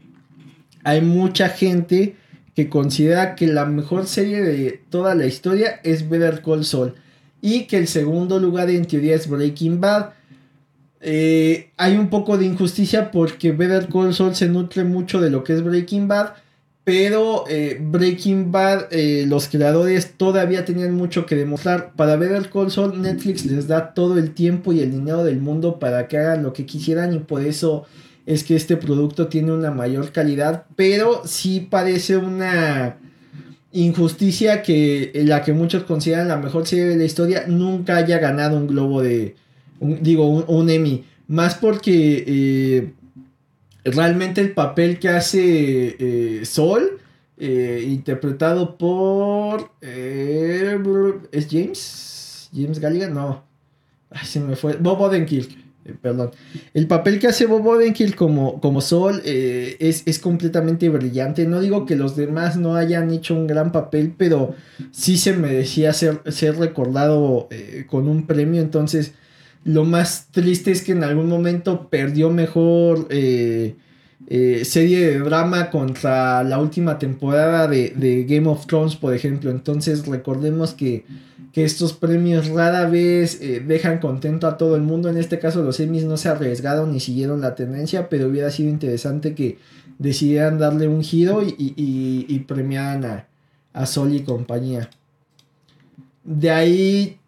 hay 0.83 1.01
mucha 1.01 1.49
gente 1.49 2.15
que 2.55 2.69
considera 2.69 3.35
que 3.35 3.47
la 3.47 3.65
mejor 3.65 4.05
serie 4.05 4.41
de 4.41 4.81
toda 4.89 5.15
la 5.15 5.25
historia 5.25 5.79
es 5.83 6.09
Better 6.09 6.41
Call 6.41 6.65
Saul. 6.65 6.95
Y 7.41 7.65
que 7.65 7.77
el 7.77 7.87
segundo 7.87 8.39
lugar 8.39 8.69
en 8.69 8.85
teoría 8.85 9.15
es 9.15 9.29
Breaking 9.29 9.79
Bad. 9.79 10.11
Eh, 10.99 11.69
hay 11.77 11.95
un 11.95 12.09
poco 12.09 12.37
de 12.37 12.45
injusticia 12.45 13.11
porque 13.11 13.51
Better 13.51 13.87
Call 13.87 14.13
Saul 14.13 14.35
se 14.35 14.47
nutre 14.47 14.83
mucho 14.83 15.21
de 15.21 15.29
lo 15.29 15.43
que 15.43 15.53
es 15.53 15.63
Breaking 15.63 16.07
Bad 16.07 16.33
pero 16.85 17.45
eh, 17.49 17.79
Breaking 17.81 18.51
Bad, 18.51 18.89
eh, 18.91 19.25
los 19.27 19.49
creadores 19.49 20.13
todavía 20.17 20.65
tenían 20.65 20.93
mucho 20.93 21.25
que 21.25 21.35
demostrar. 21.35 21.93
Para 21.95 22.15
ver 22.15 22.31
el 22.33 22.49
console, 22.49 22.95
Netflix 22.95 23.43
les 23.43 23.67
da 23.67 23.95
todo 23.95 24.19
el 24.19 24.35
tiempo 24.35 24.71
y 24.71 24.81
el 24.81 24.91
dinero 24.91 25.23
del 25.23 25.39
mundo 25.39 25.79
para 25.79 26.07
que 26.07 26.19
hagan 26.19 26.43
lo 26.43 26.53
que 26.53 26.67
quisieran 26.67 27.11
y 27.15 27.19
por 27.19 27.41
eso 27.41 27.85
es 28.27 28.43
que 28.43 28.55
este 28.55 28.77
producto 28.77 29.27
tiene 29.29 29.51
una 29.51 29.71
mayor 29.71 30.11
calidad. 30.11 30.65
Pero 30.75 31.23
sí 31.25 31.67
parece 31.67 32.17
una 32.17 32.97
injusticia 33.71 34.61
que 34.61 35.11
la 35.25 35.41
que 35.41 35.53
muchos 35.53 35.83
consideran 35.85 36.27
la 36.27 36.37
mejor 36.37 36.67
serie 36.67 36.85
de 36.85 36.97
la 36.97 37.05
historia 37.05 37.45
nunca 37.47 37.97
haya 37.97 38.19
ganado 38.19 38.57
un 38.57 38.67
globo 38.67 39.01
de, 39.01 39.35
digo, 39.79 40.27
un, 40.27 40.69
Emmy. 40.69 41.03
Más 41.27 41.55
porque... 41.55 42.23
Eh, 42.27 42.93
realmente 43.85 44.41
el 44.41 44.51
papel 44.51 44.99
que 44.99 45.09
hace 45.09 45.95
eh, 45.99 46.45
Sol, 46.45 46.99
eh, 47.37 47.85
interpretado 47.87 48.77
por... 48.77 49.71
Eh, 49.81 50.77
¿Es 51.31 51.47
James? 51.49 52.49
¿James 52.53 52.79
Gallagher? 52.79 53.11
No. 53.11 53.43
Ay, 54.09 54.25
se 54.25 54.39
me 54.39 54.55
fue. 54.55 54.73
Bob 54.77 55.01
Odenkirk. 55.01 55.51
perdón. 56.01 56.31
El 56.73 56.87
papel 56.87 57.19
que 57.19 57.27
hace 57.27 57.45
Bob 57.45 57.67
Odenkirk 57.67 58.15
como, 58.15 58.59
como 58.59 58.81
Sol 58.81 59.21
es, 59.25 60.03
es, 60.05 60.19
completamente 60.19 60.89
brillante. 60.89 61.45
No 61.45 61.59
digo 61.59 61.85
que 61.85 61.95
los 61.95 62.15
demás 62.15 62.57
no 62.57 62.75
hayan 62.75 63.11
hecho 63.11 63.35
un 63.35 63.45
gran 63.45 63.71
papel, 63.71 64.13
pero 64.17 64.55
sí 64.91 65.17
se 65.17 65.33
merecía 65.33 65.93
ser, 65.93 66.21
ser 66.31 66.57
recordado 66.57 67.49
con 67.87 68.07
un 68.07 68.25
premio. 68.25 68.61
Entonces 68.61 69.13
lo 69.65 69.83
más 69.83 70.27
triste 70.31 70.71
es 70.71 70.83
que 70.83 70.91
en 70.91 71.03
algún 71.03 71.27
momento 71.27 71.89
perdió 71.89 72.29
mejor 72.29 73.07
eh, 73.09 73.75
eh, 74.27 74.63
serie 74.63 75.07
de 75.07 75.19
drama 75.19 75.71
contra 75.71 76.43
la 76.43 76.59
última 76.59 76.99
temporada 76.99 77.67
de, 77.67 78.25
Game 78.29 78.47
of 78.47 78.67
Thrones, 78.67 78.95
por 78.95 79.15
ejemplo. 79.15 79.49
Entonces 79.49 80.05
recordemos 80.07 80.73
que, 80.73 81.03
estos 81.55 81.93
premios 81.93 82.49
rara 82.49 82.89
vez 82.89 83.39
eh, 83.41 83.63
dejan 83.65 83.99
contento 83.99 84.45
a 84.45 84.57
todo 84.57 84.75
el 84.75 84.81
mundo. 84.81 85.09
En 85.09 85.15
este 85.15 85.39
caso 85.39 85.63
los 85.63 85.79
Emmys 85.79 86.03
no 86.03 86.17
se 86.17 86.27
arriesgaron 86.27 86.91
ni 86.91 86.99
siguieron 86.99 87.39
la 87.39 87.55
tendencia, 87.55 88.09
pero 88.09 88.27
hubiera 88.27 88.51
sido 88.51 88.69
interesante 88.69 89.35
que 89.35 89.57
decidieran 89.97 90.59
darle 90.59 90.89
un 90.89 91.01
giro 91.01 91.41
y, 91.41 91.55
y, 91.57 92.39
premiaran 92.39 93.05
a, 93.05 93.27
a 93.71 93.85
Sol 93.85 94.13
y 94.13 94.23
compañía. 94.23 94.89
De 96.25 96.51
ahí 96.51 97.19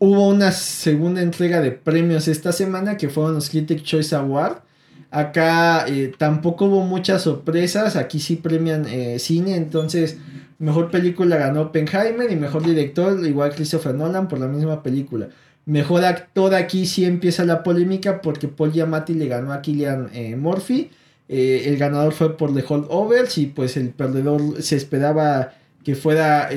hubo 0.00 0.28
una 0.28 0.50
segunda 0.50 1.20
entrega 1.20 1.60
de 1.60 1.72
premios 1.72 2.26
esta 2.26 2.52
semana 2.52 2.96
que 2.96 3.10
fueron 3.10 3.34
los 3.34 3.50
Critic 3.50 3.82
Choice 3.82 4.16
Award. 4.16 4.62
Acá 5.10 5.86
eh, 5.88 6.12
tampoco 6.16 6.64
hubo 6.64 6.80
muchas 6.84 7.22
sorpresas, 7.22 7.96
aquí 7.96 8.18
sí 8.18 8.36
premian 8.36 8.86
eh, 8.88 9.18
cine, 9.18 9.56
entonces 9.56 10.16
mejor 10.58 10.90
película 10.90 11.36
ganó 11.36 11.62
Oppenheimer 11.62 12.30
y 12.30 12.36
mejor 12.36 12.64
director 12.64 13.24
igual 13.26 13.54
Christopher 13.54 13.94
Nolan 13.94 14.28
por 14.28 14.40
la 14.40 14.48
misma 14.48 14.82
película. 14.82 15.28
Mejor 15.66 16.04
actor 16.04 16.54
aquí 16.54 16.86
sí 16.86 17.04
empieza 17.04 17.44
la 17.44 17.62
polémica 17.62 18.22
porque 18.22 18.48
Paul 18.48 18.72
Giamatti 18.72 19.12
le 19.12 19.28
ganó 19.28 19.52
a 19.52 19.60
Killian 19.60 20.08
eh, 20.14 20.34
Murphy. 20.34 20.90
el 21.28 21.76
ganador 21.76 22.14
fue 22.14 22.38
por 22.38 22.54
The 22.54 22.64
Holdovers 22.66 23.36
y 23.36 23.46
pues 23.46 23.76
el 23.76 23.90
perdedor 23.90 24.62
se 24.62 24.76
esperaba 24.76 25.52
que 25.84 25.94
fuera 25.94 26.48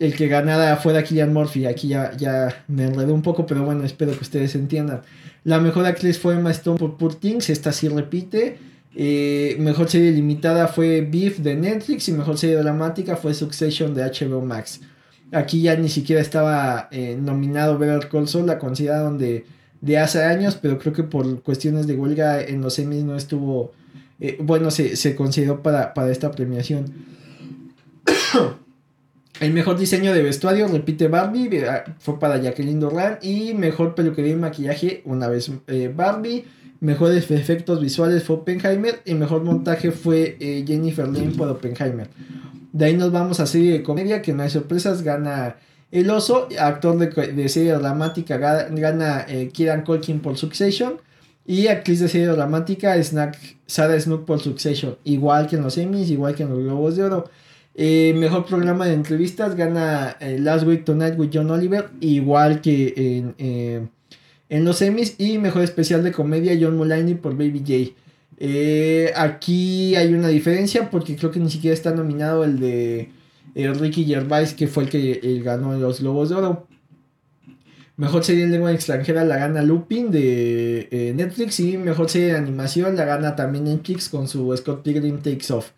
el 0.00 0.16
que 0.16 0.28
ganara 0.28 0.76
fuera 0.78 1.04
Killian 1.04 1.32
Murphy. 1.32 1.66
Aquí 1.66 1.88
ya, 1.88 2.16
ya 2.16 2.64
me 2.66 2.84
enredé 2.84 3.12
un 3.12 3.22
poco, 3.22 3.46
pero 3.46 3.64
bueno, 3.64 3.84
espero 3.84 4.12
que 4.12 4.22
ustedes 4.22 4.54
entiendan. 4.56 5.02
La 5.44 5.60
mejor 5.60 5.86
actriz 5.86 6.18
fue 6.18 6.34
Emma 6.34 6.50
Stone 6.50 6.78
por 6.78 6.96
Poor 6.96 7.14
Things, 7.14 7.50
esta 7.50 7.70
sí 7.70 7.86
repite. 7.88 8.58
Eh, 8.96 9.56
mejor 9.60 9.88
serie 9.88 10.10
limitada 10.10 10.66
fue 10.68 11.02
Beef 11.02 11.38
de 11.38 11.54
Netflix 11.54 12.08
y 12.08 12.12
mejor 12.12 12.38
serie 12.38 12.56
dramática 12.56 13.14
fue 13.16 13.34
Succession 13.34 13.94
de 13.94 14.02
HBO 14.04 14.40
Max. 14.40 14.80
Aquí 15.32 15.62
ya 15.62 15.76
ni 15.76 15.90
siquiera 15.90 16.20
estaba 16.20 16.88
eh, 16.90 17.16
nominado 17.20 17.78
Better 17.78 18.08
Call 18.08 18.26
Saul, 18.26 18.46
la 18.46 18.58
consideraron 18.58 19.18
de, 19.18 19.44
de 19.82 19.98
hace 19.98 20.24
años, 20.24 20.58
pero 20.60 20.78
creo 20.78 20.94
que 20.94 21.04
por 21.04 21.42
cuestiones 21.42 21.86
de 21.86 21.94
huelga 21.94 22.42
en 22.42 22.62
los 22.62 22.78
Emmys 22.78 23.04
no 23.04 23.16
estuvo, 23.16 23.72
eh, 24.18 24.38
bueno, 24.40 24.70
se, 24.70 24.96
se 24.96 25.14
consideró 25.14 25.62
para, 25.62 25.92
para 25.92 26.10
esta 26.10 26.30
premiación. 26.30 26.86
El 29.40 29.54
mejor 29.54 29.78
diseño 29.78 30.12
de 30.12 30.22
vestuario, 30.22 30.68
repite 30.68 31.08
Barbie, 31.08 31.64
ah, 31.64 31.84
fue 31.98 32.18
para 32.18 32.36
Jacqueline 32.36 32.78
Doran. 32.78 33.18
Y 33.22 33.54
mejor 33.54 33.94
peluquería 33.94 34.32
y 34.32 34.36
maquillaje, 34.36 35.00
una 35.06 35.28
vez 35.28 35.50
eh, 35.66 35.90
Barbie. 35.94 36.44
Mejores 36.80 37.30
efectos 37.30 37.80
visuales 37.80 38.22
fue 38.22 38.36
Oppenheimer. 38.36 39.00
Y 39.06 39.14
mejor 39.14 39.42
montaje 39.42 39.92
fue 39.92 40.36
eh, 40.40 40.62
Jennifer 40.66 41.08
Lane 41.08 41.32
por 41.36 41.48
Oppenheimer. 41.48 42.08
De 42.72 42.84
ahí 42.84 42.96
nos 42.96 43.12
vamos 43.12 43.40
a 43.40 43.46
serie 43.46 43.72
de 43.72 43.82
comedia, 43.82 44.20
que 44.20 44.34
no 44.34 44.42
hay 44.42 44.50
sorpresas, 44.50 45.02
gana 45.02 45.56
El 45.90 46.10
Oso. 46.10 46.46
Actor 46.58 46.98
de, 46.98 47.48
serie 47.48 47.72
dramática, 47.72 48.36
gana 48.36 49.24
eh, 49.26 49.48
Kieran 49.54 49.84
Culkin 49.84 50.20
por 50.20 50.36
Succession. 50.36 50.98
Y 51.46 51.68
actriz 51.68 52.00
de 52.00 52.08
serie 52.08 52.26
dramática, 52.26 53.02
Snack, 53.02 53.38
Sarah 53.64 53.98
Snook 53.98 54.26
por 54.26 54.40
Succession. 54.40 54.98
Igual 55.04 55.46
que 55.46 55.56
en 55.56 55.62
los 55.62 55.78
Emmys, 55.78 56.10
igual 56.10 56.34
que 56.34 56.42
en 56.42 56.50
los 56.50 56.58
Globos 56.58 56.96
de 56.96 57.04
Oro. 57.04 57.30
Eh, 57.82 58.12
mejor 58.12 58.44
programa 58.44 58.84
de 58.84 58.92
entrevistas 58.92 59.56
gana 59.56 60.14
eh, 60.20 60.38
Last 60.38 60.66
Week 60.66 60.84
Tonight 60.84 61.18
with 61.18 61.30
John 61.32 61.50
Oliver, 61.50 61.88
igual 62.02 62.60
que 62.60 62.92
en, 62.94 63.34
eh, 63.38 63.88
en 64.50 64.64
los 64.66 64.82
Emmys. 64.82 65.14
Y 65.16 65.38
mejor 65.38 65.62
especial 65.62 66.04
de 66.04 66.12
comedia 66.12 66.54
John 66.60 66.76
Mulaney 66.76 67.14
por 67.14 67.32
Baby 67.38 67.60
J. 67.60 69.18
aquí 69.18 69.96
hay 69.96 70.12
una 70.12 70.28
diferencia 70.28 70.90
porque 70.90 71.16
creo 71.16 71.30
que 71.30 71.40
ni 71.40 71.48
siquiera 71.48 71.72
está 71.72 71.94
nominado 71.94 72.44
el 72.44 72.60
de 72.60 73.08
Ricky 73.54 74.04
Gervais, 74.04 74.52
que 74.52 74.66
fue 74.66 74.82
el 74.82 74.90
que 74.90 75.40
ganó 75.42 75.72
los 75.78 76.00
Globos 76.00 76.28
de 76.28 76.34
Oro. 76.34 76.66
Mejor 77.96 78.24
serie 78.24 78.44
en 78.44 78.52
lengua 78.52 78.72
extranjera 78.72 79.24
la 79.24 79.38
gana 79.38 79.62
Lupin 79.62 80.10
de 80.10 81.14
Netflix 81.16 81.58
y 81.60 81.78
mejor 81.78 82.10
serie 82.10 82.32
de 82.32 82.36
animación 82.36 82.94
la 82.94 83.06
gana 83.06 83.36
también 83.36 83.64
Netflix 83.64 84.10
con 84.10 84.28
su 84.28 84.54
Scott 84.54 84.82
Pilgrim 84.82 85.22
Takes 85.22 85.50
Off. 85.50 85.70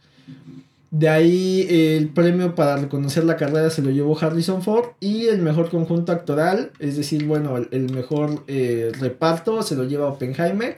De 0.93 1.09
ahí 1.09 1.67
el 1.71 2.11
premio 2.11 2.55
para 2.55 2.77
reconocer 2.77 3.25
la 3.25 3.39
carrera 3.39 3.71
se 3.71 3.81
lo 3.81 3.89
llevó 3.89 4.15
Harrison 4.19 4.61
Ford 4.61 4.91
y 5.01 5.25
el 5.29 5.41
mejor 5.41 5.71
conjunto 5.71 6.13
actoral, 6.13 6.71
es 6.81 6.99
decir, 6.99 7.25
bueno, 7.25 7.57
el, 7.57 7.91
mejor 7.91 8.45
eh, 8.47 8.93
reparto 9.01 9.63
se 9.63 9.75
lo 9.75 9.85
lleva 9.85 10.09
Oppenheimer 10.09 10.77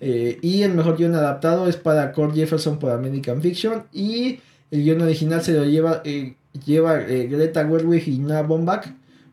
eh, 0.00 0.38
y 0.40 0.62
el 0.62 0.72
mejor 0.72 0.96
guion 0.96 1.16
adaptado 1.16 1.66
es 1.66 1.76
para 1.76 2.12
Cord 2.12 2.36
Jefferson 2.36 2.78
por 2.78 2.92
American 2.92 3.42
Fiction 3.42 3.82
y 3.92 4.38
el 4.70 4.84
guion 4.84 5.00
original 5.00 5.42
se 5.42 5.54
lo 5.54 5.64
lleva, 5.64 6.00
eh, 6.04 6.36
lleva 6.64 6.98
Greta 6.98 7.66
Gerwig 7.66 8.06
y 8.06 8.18
Noah 8.20 8.42
Baumbach 8.42 8.86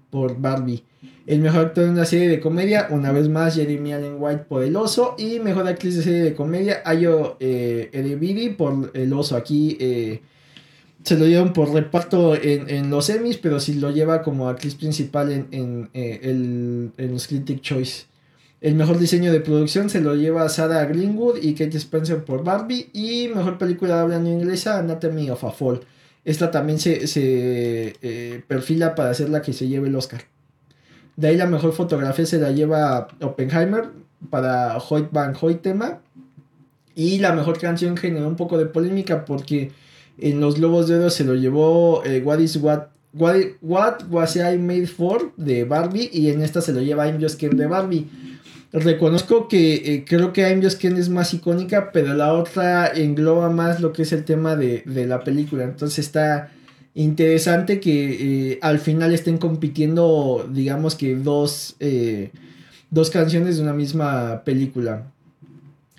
por 0.10 0.42
Barbie. 0.42 0.84
El 1.26 1.40
mejor 1.40 1.68
actor 1.68 1.86
en 1.86 1.92
una 1.92 2.06
serie 2.06 2.28
de 2.28 2.40
comedia, 2.40 2.88
una 2.90 3.12
vez 3.12 3.30
más, 3.30 3.56
Jeremy 3.56 3.94
Allen 3.94 4.16
White 4.20 4.46
por 4.48 4.64
El 4.64 4.76
Oso. 4.76 5.16
Y 5.18 5.40
mejor 5.40 5.68
actriz 5.68 5.96
de 5.96 6.04
serie 6.04 6.22
de 6.22 6.34
comedia, 6.34 6.82
Ayo 6.86 7.38
eh, 7.40 8.56
por 8.58 8.92
El 8.94 9.14
Oso. 9.14 9.38
Aquí 9.38 9.78
eh, 9.80 10.22
se 11.04 11.18
lo 11.18 11.26
llevan 11.26 11.54
por 11.54 11.72
reparto 11.72 12.36
en, 12.36 12.90
los 12.90 13.10
Emmys, 13.10 13.38
pero 13.38 13.60
si 13.60 13.76
lo 13.76 13.92
lleva 13.92 14.22
como 14.22 14.50
actriz 14.50 14.76
principal 14.76 15.32
en, 15.32 15.90
eh, 15.94 16.20
en 16.24 17.12
los 17.12 17.28
Critic 17.28 17.62
Choice. 17.62 18.06
El 18.64 18.76
mejor 18.76 18.98
diseño 18.98 19.34
de 19.34 19.42
producción 19.42 19.90
se 19.90 20.00
lo 20.00 20.16
lleva 20.16 20.48
Sarah 20.48 20.86
Greenwood 20.86 21.38
y 21.42 21.54
Kate 21.54 21.78
Spencer 21.78 22.24
por 22.24 22.46
Barbie. 22.46 22.90
Y 22.94 23.28
mejor 23.28 23.58
película 23.58 23.96
de 23.96 24.02
habla 24.02 24.20
no 24.20 24.30
inglesa, 24.30 24.80
Anatomy 24.80 25.30
of 25.30 25.44
a 25.44 25.52
Fall. 25.52 25.82
Esta 26.24 26.50
también 26.50 26.80
se, 26.80 27.06
se 27.08 27.98
eh, 28.02 28.42
perfila 28.48 28.96
para 28.96 29.14
ser 29.14 29.28
la 29.28 29.42
que 29.42 29.52
se 29.52 29.68
lleve 29.68 29.90
el 29.90 29.96
Oscar. 29.98 30.24
De 31.16 31.28
ahí 31.28 31.38
la 31.38 31.46
mejor 31.46 31.74
fotografía 31.74 32.26
se 32.26 32.40
la 32.40 32.52
lleva 32.52 33.08
Oppenheimer 33.22 33.90
para 34.30 34.78
Hoyt 34.78 35.12
Van 35.12 35.36
Hoytema. 35.40 36.00
Y 36.96 37.20
la 37.20 37.34
mejor 37.34 37.60
canción 37.60 37.98
generó 37.98 38.28
un 38.28 38.36
poco 38.36 38.58
de 38.58 38.66
polémica 38.66 39.26
porque 39.26 39.72
en 40.18 40.40
los 40.40 40.56
Globos 40.56 40.88
de 40.88 41.00
Oro 41.00 41.10
se 41.10 41.24
lo 41.24 41.36
llevó 41.36 42.04
eh, 42.06 42.22
What 42.24 42.40
is 42.40 42.58
What, 42.58 42.88
What, 43.14 44.04
Was 44.10 44.36
I 44.36 44.58
Made 44.58 44.88
For 44.88 45.34
de 45.38 45.64
Barbie 45.64 46.10
y 46.12 46.30
en 46.30 46.42
esta 46.42 46.62
se 46.62 46.74
lo 46.74 46.82
lleva 46.82 47.08
I'm 47.08 47.20
Just 47.22 47.42
de 47.42 47.66
Barbie. 47.66 48.08
Reconozco 48.72 49.48
que 49.48 49.74
eh, 49.76 50.06
creo 50.08 50.34
que 50.34 50.42
I'm 50.42 50.62
Just 50.64 50.84
es 50.84 51.10
más 51.10 51.34
icónica, 51.34 51.92
pero 51.92 52.14
la 52.16 52.34
otra 52.34 52.88
engloba 52.88 53.50
más 53.50 53.80
lo 53.80 53.94
que 53.94 54.02
es 54.02 54.12
el 54.14 54.24
tema 54.24 54.56
de, 54.56 54.84
de 54.86 55.06
la 55.06 55.24
película. 55.24 55.64
Entonces 55.64 56.00
está 56.00 56.52
interesante 56.96 57.80
que 57.80 58.52
eh, 58.52 58.60
al 58.62 58.80
final 58.80 59.14
estén 59.14 59.38
compitiendo, 59.38 60.48
digamos 60.52 60.96
que 60.96 61.16
dos, 61.16 61.76
eh, 61.80 62.32
dos 62.92 63.10
canciones 63.10 63.58
de 63.58 63.64
una 63.64 63.74
misma 63.74 64.44
película. 64.44 65.08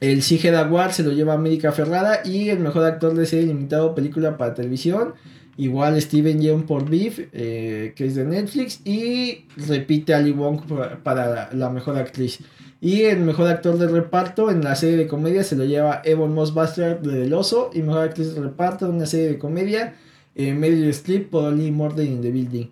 El 0.01 0.23
Sige 0.23 0.55
Award 0.55 0.93
se 0.93 1.03
lo 1.03 1.13
lleva 1.13 1.35
América 1.35 1.73
Ferrada 1.73 2.21
y 2.25 2.51
el 2.51 2.59
mejor 2.59 2.85
actor 2.85 3.15
de 3.15 3.27
serie 3.27 3.47
limitado 3.47 3.95
película 3.95 4.37
para 4.37 4.55
televisión. 4.55 5.15
Igual 5.57 6.01
Steven 6.01 6.41
Yeun 6.41 6.65
por 6.65 6.89
Beef, 6.91 7.21
eh, 7.33 7.93
que 7.95 8.07
es 8.07 8.15
de 8.17 8.25
Netflix. 8.25 8.81
Y 8.85 9.47
repite 9.57 10.13
Ali 10.13 10.33
Wong 10.33 10.61
para 11.03 11.51
la 11.53 11.71
mejor 11.71 11.97
actriz. 11.97 12.41
Y 12.81 13.03
el 13.03 13.21
mejor 13.21 13.49
actor 13.49 13.79
de 13.79 13.87
reparto 13.87 14.51
en 14.51 14.63
la 14.63 14.75
serie 14.75 14.97
de 14.97 15.07
comedia 15.07 15.43
se 15.45 15.57
lo 15.57 15.65
lleva 15.65 16.03
Evan 16.05 16.35
Moss 16.35 16.53
Bastard 16.53 17.01
de 17.01 17.25
El 17.25 17.33
Oso. 17.33 17.71
Y 17.73 17.83
mejor 17.83 18.03
actriz 18.03 18.35
de 18.35 18.41
reparto 18.41 18.87
en 18.87 18.97
una 18.97 19.07
serie 19.07 19.29
de 19.29 19.39
comedia 19.39 19.95
eh, 20.35 20.53
Meryl 20.55 20.89
Streep 20.91 21.31
por 21.31 21.45
Only 21.45 21.71
Murder 21.71 22.05
in 22.05 22.21
the 22.21 22.31
Building. 22.31 22.67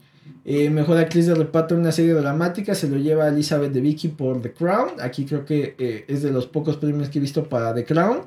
Eh, 0.45 0.71
mejor 0.71 0.99
actriz 0.99 1.27
de 1.27 1.37
reparto 1.37 1.75
en 1.75 1.83
una 1.83 1.93
serie 1.93 2.15
dramática 2.15 2.75
se 2.75 2.89
lo 2.89 2.97
lleva 2.97 3.29
Elizabeth 3.29 3.73
de 3.73 3.81
Vicky 3.81 4.09
por 4.09 4.43
The 4.43 4.53
Crown. 4.53 4.91
Aquí 5.01 5.25
creo 5.25 5.45
que 5.45 5.77
eh, 5.79 6.05
es 6.09 6.23
de 6.23 6.33
los 6.33 6.47
pocos 6.47 6.77
premios 6.77 7.09
que 7.09 7.19
he 7.19 7.23
visto 7.23 7.45
para 7.45 7.73
The 7.75 7.85
Crown. 7.85 8.23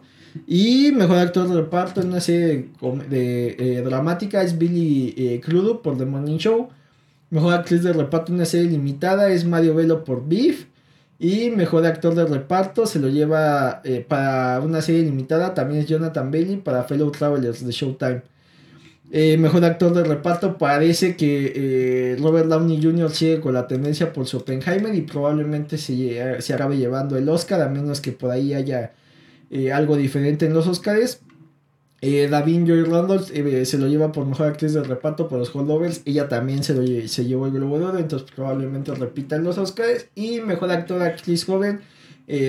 Y 0.47 0.91
mejor 0.93 1.17
actor 1.17 1.47
de 1.47 1.55
reparto 1.55 2.01
en 2.01 2.07
una 2.07 2.19
serie 2.21 2.69
de, 3.09 3.55
eh, 3.59 3.81
dramática 3.83 4.41
es 4.41 4.57
Billy 4.57 5.41
Crudup 5.43 5.81
por 5.81 5.97
The 5.97 6.05
Morning 6.05 6.37
Show. 6.37 6.69
Mejor 7.29 7.53
actriz 7.53 7.83
de 7.83 7.93
reparto 7.93 8.31
en 8.31 8.35
una 8.35 8.45
serie 8.45 8.69
limitada 8.69 9.29
es 9.29 9.45
Mario 9.45 9.75
Velo 9.75 10.03
por 10.03 10.27
Beef. 10.27 10.67
Y 11.19 11.49
mejor 11.49 11.85
actor 11.85 12.13
de 12.15 12.25
reparto 12.25 12.85
se 12.85 12.99
lo 12.99 13.07
lleva 13.07 13.81
para 14.09 14.59
una 14.59 14.81
serie 14.81 15.03
limitada 15.03 15.53
también 15.53 15.81
es 15.81 15.87
Jonathan 15.87 16.29
Bailey 16.29 16.57
para 16.57 16.83
Fellow 16.83 17.09
Travelers 17.11 17.65
de 17.65 17.71
Showtime. 17.71 18.21
Eh, 19.17 19.37
mejor 19.37 19.63
actor 19.63 19.93
de 19.93 20.03
reparto 20.03 20.57
parece 20.57 21.15
que 21.15 21.53
eh, 21.55 22.17
Robert 22.19 22.49
Downey 22.49 22.83
Jr. 22.83 23.09
sigue 23.11 23.39
con 23.39 23.53
la 23.53 23.65
tendencia 23.65 24.11
por 24.11 24.27
su 24.27 24.35
Oppenheimer 24.35 24.93
y 24.93 25.03
probablemente 25.03 25.77
se, 25.77 26.41
se 26.41 26.53
acabe 26.53 26.75
llevando 26.75 27.17
el 27.17 27.29
Oscar, 27.29 27.61
a 27.61 27.69
menos 27.69 28.01
que 28.01 28.11
por 28.11 28.31
ahí 28.31 28.53
haya 28.53 28.91
eh, 29.49 29.71
algo 29.71 29.95
diferente 29.95 30.45
en 30.45 30.53
los 30.53 30.67
Oscars. 30.67 31.21
David 32.01 32.65
Joy 32.67 32.83
Randolph 32.83 33.31
se 33.31 33.77
lo 33.77 33.87
lleva 33.87 34.11
por 34.11 34.25
mejor 34.25 34.47
actriz 34.47 34.73
de 34.73 34.83
reparto 34.83 35.29
por 35.29 35.39
los 35.39 35.55
Holdovers. 35.55 36.01
Ella 36.03 36.27
también 36.27 36.61
se, 36.61 37.07
se 37.07 37.25
llevó 37.25 37.47
el 37.47 37.53
Globo 37.53 37.79
de 37.79 37.85
Oro, 37.85 37.97
entonces 37.97 38.29
probablemente 38.35 38.93
repita 38.93 39.37
en 39.37 39.45
los 39.45 39.57
Oscars. 39.57 40.07
Y 40.13 40.41
mejor 40.41 40.71
actor 40.71 41.01
actriz 41.01 41.45
joven, 41.45 41.79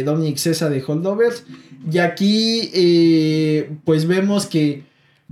Dominic 0.05 0.37
Cesa 0.37 0.69
de 0.69 0.83
Holdovers. 0.85 1.45
Y 1.91 1.99
aquí, 1.99 3.69
pues 3.85 4.07
vemos 4.07 4.45
que 4.45 4.83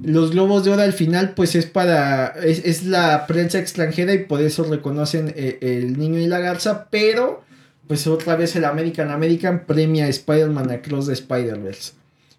los 0.02 0.32
globos 0.32 0.64
de 0.64 0.72
oro 0.72 0.82
al 0.82 0.92
final 0.92 1.34
pues 1.34 1.54
es 1.54 1.66
para 1.66 2.28
es, 2.42 2.84
la 2.84 3.26
prensa 3.26 3.58
extranjera 3.58 4.12
y 4.12 4.24
por 4.24 4.40
eso 4.40 4.64
reconocen 4.64 5.32
eh, 5.36 5.58
el 5.60 5.98
niño 5.98 6.18
y 6.18 6.26
la 6.26 6.40
garza 6.40 6.88
pero 6.90 7.42
pues 7.86 8.06
otra 8.06 8.34
vez 8.34 8.56
el 8.56 8.64
American 8.64 9.10
American 9.10 9.66
premia 9.66 10.08
Spider-Man 10.08 10.70
Across 10.70 11.06
the 11.06 11.12
Spider-Verse. 11.12 11.92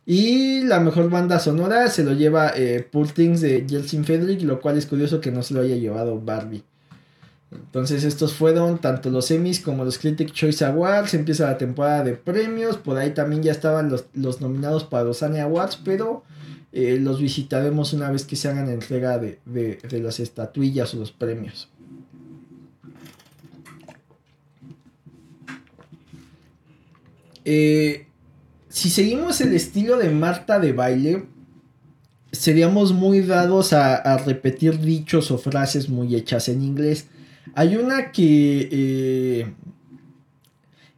Y 0.07 0.61
la 0.61 0.79
mejor 0.79 1.09
banda 1.09 1.39
sonora 1.39 1.87
se 1.89 2.03
lo 2.03 2.13
lleva 2.13 2.51
eh, 2.55 2.87
de 2.91 3.65
Jelsin 3.67 4.05
Frederick 4.05 4.41
lo 4.41 4.61
cual 4.61 4.77
es 4.77 4.85
curioso 4.85 5.21
que 5.21 5.31
no 5.31 5.41
se 5.41 5.53
lo 5.53 5.61
haya 5.61 5.75
llevado 5.75 6.19
Barbie. 6.19 6.63
Entonces 7.51 8.03
estos 8.03 8.33
fueron 8.33 8.79
tanto 8.79 9.09
los 9.09 9.31
Emmys 9.31 9.59
como 9.59 9.85
los 9.85 9.97
Critic 9.97 10.31
Choice 10.31 10.65
Awards, 10.65 11.13
empieza 11.13 11.45
la 11.45 11.57
temporada 11.57 12.03
de 12.03 12.13
premios, 12.13 12.77
por 12.77 12.97
ahí 12.97 13.11
también 13.11 13.43
ya 13.43 13.51
estaban 13.51 13.89
los, 13.89 14.41
nominados 14.41 14.83
para 14.83 15.03
los 15.03 15.23
Annie 15.23 15.39
Awards, 15.39 15.79
pero 15.83 16.23
eh, 16.75 16.99
los 16.99 17.19
visitaremos 17.19 17.93
una 17.93 18.11
vez 18.11 18.25
que 18.25 18.35
se 18.35 18.49
hagan 18.49 18.69
entrega 18.69 19.17
de, 19.17 19.39
de 19.45 19.99
las 19.99 20.19
estatuillas 20.19 20.93
o 20.93 20.97
los 20.97 21.11
premios. 21.11 21.69
Eh, 27.45 28.07
si 28.69 28.89
seguimos 28.89 29.39
el 29.39 29.53
estilo 29.53 29.97
de 29.97 30.09
Marta 30.09 30.59
de 30.59 30.73
baile, 30.73 31.25
seríamos 32.31 32.91
muy 32.91 33.21
dados 33.21 33.71
a, 33.71 34.17
repetir 34.17 34.79
dichos 34.79 35.31
o 35.31 35.37
frases 35.37 35.87
muy 35.87 36.15
hechas 36.15 36.49
en 36.49 36.63
inglés. 36.63 37.07
Hay 37.53 37.77
una 37.77 38.11
que 38.11 38.67
eh, 38.71 39.53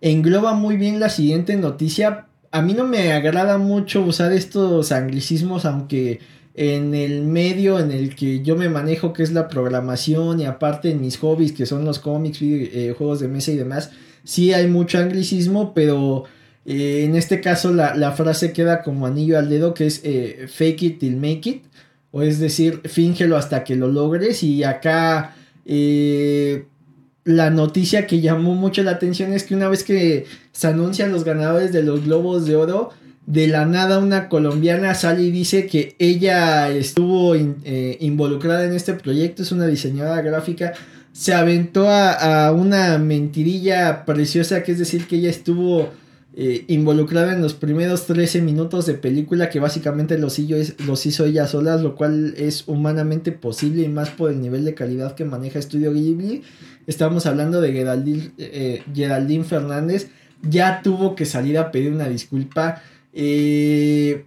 engloba 0.01 0.53
muy 0.53 0.77
bien 0.77 0.99
la 0.99 1.09
siguiente 1.09 1.55
noticia. 1.57 2.26
A 2.51 2.61
mí 2.61 2.73
no 2.73 2.85
me 2.85 3.11
agrada 3.11 3.57
mucho 3.57 4.01
usar 4.01 4.31
estos 4.31 4.91
anglicismos, 4.91 5.65
aunque 5.65 6.19
en 6.53 6.95
el 6.95 7.23
medio 7.23 7.79
en 7.79 7.91
el 7.91 8.15
que 8.15 8.41
yo 8.41 8.55
me 8.55 8.69
manejo, 8.69 9.13
que 9.13 9.23
es 9.23 9.31
la 9.31 9.47
programación, 9.47 10.39
y 10.39 10.45
aparte 10.45 10.89
en 10.91 11.01
mis 11.01 11.17
hobbies, 11.17 11.51
que 11.51 11.65
son 11.65 11.85
los 11.85 11.99
cómics, 11.99 12.39
eh, 12.41 12.95
juegos 12.97 13.19
de 13.19 13.27
mesa 13.27 13.51
y 13.51 13.57
demás, 13.57 13.91
sí 14.23 14.53
hay 14.53 14.67
mucho 14.67 14.97
anglicismo, 14.97 15.73
pero 15.73 16.25
eh, 16.65 17.05
en 17.05 17.15
este 17.15 17.39
caso 17.39 17.71
la, 17.71 18.11
frase 18.11 18.51
queda 18.51 18.83
como 18.83 19.07
anillo 19.07 19.37
al 19.37 19.49
dedo, 19.49 19.73
que 19.73 19.85
es 19.85 20.01
eh, 20.03 20.47
fake 20.49 20.83
it 20.83 20.99
till 20.99 21.15
make 21.15 21.49
it, 21.49 21.63
o 22.11 22.21
es 22.21 22.39
decir, 22.39 22.81
fíngelo 22.85 23.37
hasta 23.37 23.63
que 23.63 23.75
lo 23.75 23.87
logres. 23.87 24.43
Y 24.43 24.63
acá 24.63 25.35
eh, 25.65 26.65
la 27.27 27.49
noticia 27.49 28.07
que 28.07 28.21
llamó 28.21 28.55
mucho 28.55 28.81
la 28.83 28.91
atención 28.91 29.33
es 29.33 29.43
que 29.43 29.53
una 29.53 29.69
vez 29.69 29.83
que 29.83 30.25
se 30.51 30.67
anuncian 30.67 31.11
los 31.11 31.23
ganadores 31.23 31.71
de 31.71 31.83
los 31.83 32.05
Globos 32.05 32.45
de 32.45 32.55
Oro, 32.55 32.89
de 33.25 33.47
la 33.47 33.65
nada 33.65 33.99
una 33.99 34.29
colombiana 34.29 34.95
sale 34.95 35.23
y 35.23 35.31
dice 35.31 35.67
que 35.67 35.95
ella 35.99 36.69
estuvo 36.69 37.35
involucrada 37.35 38.63
en 38.65 38.73
este 38.73 38.93
proyecto, 38.93 39.43
es 39.43 39.51
una 39.51 39.67
diseñadora 39.67 40.21
gráfica 40.21 40.73
se 41.17 41.33
aventó 41.33 41.89
a, 41.89 42.51
una 42.51 42.99
mentirilla 42.99 44.05
preciosa, 44.05 44.61
que 44.61 44.73
es 44.73 44.77
decir, 44.77 45.07
que 45.07 45.15
ella 45.15 45.31
estuvo 45.31 45.89
eh, 46.39 46.65
involucrada 46.67 47.33
en 47.33 47.41
los 47.41 47.55
primeros 47.55 48.05
13 48.05 48.43
minutos 48.43 48.85
de 48.85 48.93
película 48.93 49.49
que 49.49 49.59
básicamente 49.59 50.19
los 50.19 50.37
hizo, 50.37 50.55
los 50.85 51.03
hizo 51.07 51.25
ella 51.25 51.47
sola, 51.47 51.77
lo 51.77 51.95
cual 51.95 52.35
es 52.37 52.65
humanamente 52.67 53.31
posible 53.31 53.81
y 53.81 53.87
más 53.87 54.11
por 54.11 54.29
el 54.29 54.39
nivel 54.39 54.63
de 54.63 54.75
calidad 54.75 55.15
que 55.15 55.25
maneja 55.25 55.59
Studio 55.59 55.91
Ghibli. 55.91 56.43
Estamos 56.85 57.25
hablando 57.25 57.59
de 57.59 57.73
Geraldine, 57.73 58.33
eh, 58.37 58.83
Geraldine 58.93 59.45
Fernández, 59.45 60.09
ya 60.47 60.83
tuvo 60.83 61.15
que 61.15 61.25
salir 61.25 61.57
a 61.57 61.71
pedir 61.71 61.91
una 61.91 62.07
disculpa. 62.07 62.83
Eh, 63.13 64.25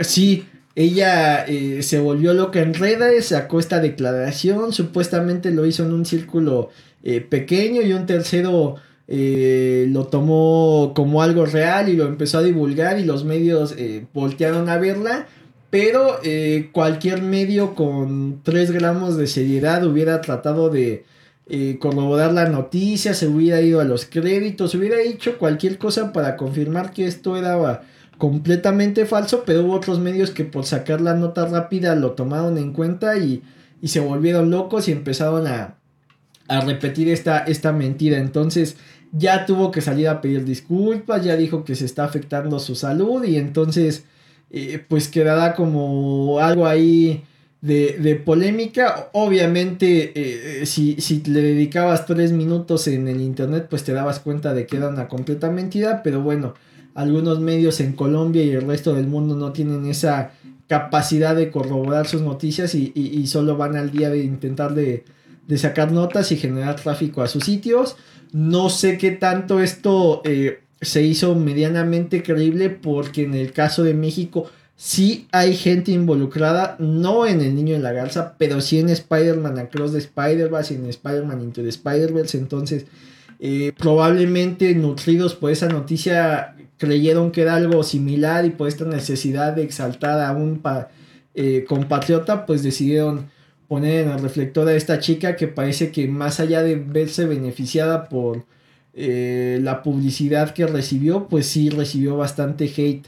sí, 0.00 0.44
ella 0.74 1.46
se 1.80 1.98
volvió 2.00 2.34
loca 2.34 2.60
en 2.60 2.74
redes, 2.74 3.28
sacó 3.28 3.60
esta 3.60 3.80
declaración, 3.80 4.74
supuestamente 4.74 5.50
lo 5.52 5.64
hizo 5.64 5.86
en 5.86 5.94
un 5.94 6.04
círculo 6.04 6.68
pequeño 7.30 7.80
y 7.80 7.94
un 7.94 8.04
tercero 8.04 8.76
eh, 9.08 9.86
lo 9.90 10.06
tomó 10.06 10.92
como 10.94 11.22
algo 11.22 11.46
real 11.46 11.88
y 11.88 11.96
lo 11.96 12.06
empezó 12.06 12.38
a 12.38 12.42
divulgar 12.42 12.98
y 12.98 13.04
los 13.04 13.24
medios 13.24 13.74
eh, 13.78 14.06
voltearon 14.12 14.68
a 14.68 14.78
verla. 14.78 15.26
Pero 15.70 16.18
eh, 16.22 16.70
cualquier 16.72 17.22
medio 17.22 17.74
con 17.74 18.40
3 18.42 18.70
gramos 18.70 19.16
de 19.16 19.26
seriedad 19.26 19.84
hubiera 19.84 20.20
tratado 20.20 20.70
de 20.70 21.04
corroborar 21.78 22.32
la 22.32 22.48
noticia, 22.48 23.14
se 23.14 23.28
hubiera 23.28 23.60
ido 23.60 23.80
a 23.80 23.84
los 23.84 24.04
créditos, 24.04 24.74
hubiera 24.74 25.00
hecho 25.00 25.38
cualquier 25.38 25.78
cosa 25.78 26.12
para 26.12 26.36
confirmar 26.36 26.90
que 26.90 27.06
esto 27.06 27.36
era 27.36 27.82
completamente 28.18 29.06
falso, 29.06 29.44
pero 29.46 29.62
hubo 29.62 29.74
otros 29.74 30.00
medios 30.00 30.32
que 30.32 30.44
por 30.44 30.64
sacar 30.64 31.00
la 31.00 31.14
nota 31.14 31.46
rápida 31.46 31.94
lo 31.94 32.12
tomaron 32.12 32.58
en 32.58 32.72
cuenta 32.72 33.16
y, 33.18 33.42
y 33.80 33.88
se 33.88 34.00
volvieron 34.00 34.50
locos 34.50 34.88
y 34.88 34.92
empezaron 34.92 35.46
a, 35.46 35.76
a 36.48 36.60
repetir 36.60 37.08
esta, 37.08 37.38
esta 37.38 37.72
mentira. 37.72 38.18
Entonces, 38.18 38.76
ya 39.12 39.46
tuvo 39.46 39.70
que 39.70 39.80
salir 39.80 40.08
a 40.08 40.20
pedir 40.20 40.44
disculpas, 40.44 41.24
ya 41.24 41.36
dijo 41.36 41.64
que 41.64 41.74
se 41.74 41.84
está 41.84 42.04
afectando 42.04 42.58
su 42.58 42.74
salud 42.74 43.24
y 43.24 43.36
entonces 43.36 44.04
eh, 44.50 44.82
pues 44.88 45.08
quedará 45.08 45.54
como 45.54 46.38
algo 46.40 46.66
ahí 46.66 47.24
de, 47.60 48.22
polémica. 48.24 49.10
Obviamente 49.12 50.12
eh, 50.14 50.66
si, 50.66 51.00
si, 51.00 51.22
le 51.24 51.42
dedicabas 51.42 52.06
tres 52.06 52.32
minutos 52.32 52.86
en 52.88 53.08
el 53.08 53.20
internet 53.20 53.66
pues 53.68 53.84
te 53.84 53.92
dabas 53.92 54.20
cuenta 54.20 54.54
de 54.54 54.66
que 54.66 54.76
era 54.76 54.88
una 54.88 55.08
completa 55.08 55.50
mentira, 55.50 56.02
pero 56.02 56.20
bueno, 56.22 56.54
algunos 56.94 57.40
medios 57.40 57.80
en 57.80 57.92
Colombia 57.92 58.42
y 58.42 58.50
el 58.50 58.66
resto 58.66 58.94
del 58.94 59.06
mundo 59.06 59.36
no 59.36 59.52
tienen 59.52 59.86
esa 59.86 60.32
capacidad 60.66 61.36
de 61.36 61.50
corroborar 61.50 62.06
sus 62.06 62.22
noticias 62.22 62.74
y, 62.74 62.92
y, 62.94 63.26
solo 63.26 63.56
van 63.56 63.76
al 63.76 63.92
día 63.92 64.10
de 64.10 64.18
intentar 64.18 64.74
de, 64.74 65.04
de 65.46 65.58
sacar 65.58 65.92
notas 65.92 66.32
y 66.32 66.36
generar 66.36 66.76
tráfico 66.76 67.22
a 67.22 67.28
sus 67.28 67.44
sitios. 67.44 67.96
No 68.32 68.68
sé 68.70 68.98
qué 68.98 69.12
tanto 69.12 69.60
esto 69.60 70.22
eh, 70.24 70.60
se 70.80 71.02
hizo 71.02 71.34
medianamente 71.34 72.22
creíble 72.22 72.70
porque 72.70 73.22
en 73.22 73.34
el 73.34 73.52
caso 73.52 73.82
de 73.82 73.94
México 73.94 74.50
sí 74.76 75.26
hay 75.32 75.56
gente 75.56 75.92
involucrada, 75.92 76.76
no 76.78 77.26
en 77.26 77.40
El 77.40 77.54
Niño 77.54 77.74
de 77.74 77.80
la 77.80 77.92
Garza, 77.92 78.34
pero 78.38 78.60
sí 78.60 78.78
en 78.78 78.90
Spider-Man 78.90 79.58
Across 79.58 79.92
the 79.92 79.98
Spider-Verse 79.98 80.74
y 80.74 80.76
en 80.76 80.86
Spider-Man 80.86 81.40
Into 81.40 81.62
the 81.62 81.68
Spider-Verse. 81.68 82.36
Entonces, 82.36 82.86
eh, 83.38 83.72
probablemente 83.76 84.74
nutridos 84.74 85.34
por 85.34 85.50
esa 85.50 85.68
noticia 85.68 86.56
creyeron 86.78 87.30
que 87.30 87.42
era 87.42 87.54
algo 87.54 87.82
similar 87.82 88.44
y 88.44 88.50
por 88.50 88.68
esta 88.68 88.84
necesidad 88.84 89.54
de 89.54 89.62
exaltar 89.62 90.20
a 90.20 90.32
un 90.32 90.60
eh, 91.34 91.64
compatriota, 91.66 92.44
pues 92.44 92.62
decidieron 92.62 93.30
poner 93.68 94.06
en 94.06 94.12
el 94.12 94.20
reflector 94.20 94.68
a 94.68 94.74
esta 94.74 94.98
chica 94.98 95.36
que 95.36 95.48
parece 95.48 95.90
que 95.90 96.08
más 96.08 96.40
allá 96.40 96.62
de 96.62 96.76
verse 96.76 97.26
beneficiada 97.26 98.08
por 98.08 98.44
eh, 98.94 99.58
la 99.62 99.82
publicidad 99.82 100.54
que 100.54 100.66
recibió, 100.66 101.28
pues 101.28 101.46
sí 101.46 101.70
recibió 101.70 102.16
bastante 102.16 102.64
hate 102.64 103.06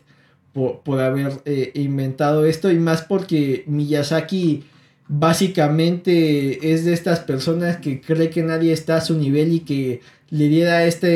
por, 0.52 1.00
haber 1.00 1.32
eh, 1.44 1.70
inventado 1.74 2.44
esto. 2.44 2.70
Y 2.70 2.78
más 2.78 3.02
porque 3.02 3.64
Miyazaki 3.66 4.64
básicamente 5.08 6.72
es 6.72 6.84
de 6.84 6.92
estas 6.92 7.20
personas 7.20 7.78
que 7.78 8.00
cree 8.00 8.30
que 8.30 8.42
nadie 8.42 8.72
está 8.72 8.96
a 8.96 9.00
su 9.00 9.16
nivel 9.16 9.52
y 9.52 9.60
que 9.60 10.00
le 10.30 10.48
diera 10.48 10.84
esta 10.84 11.08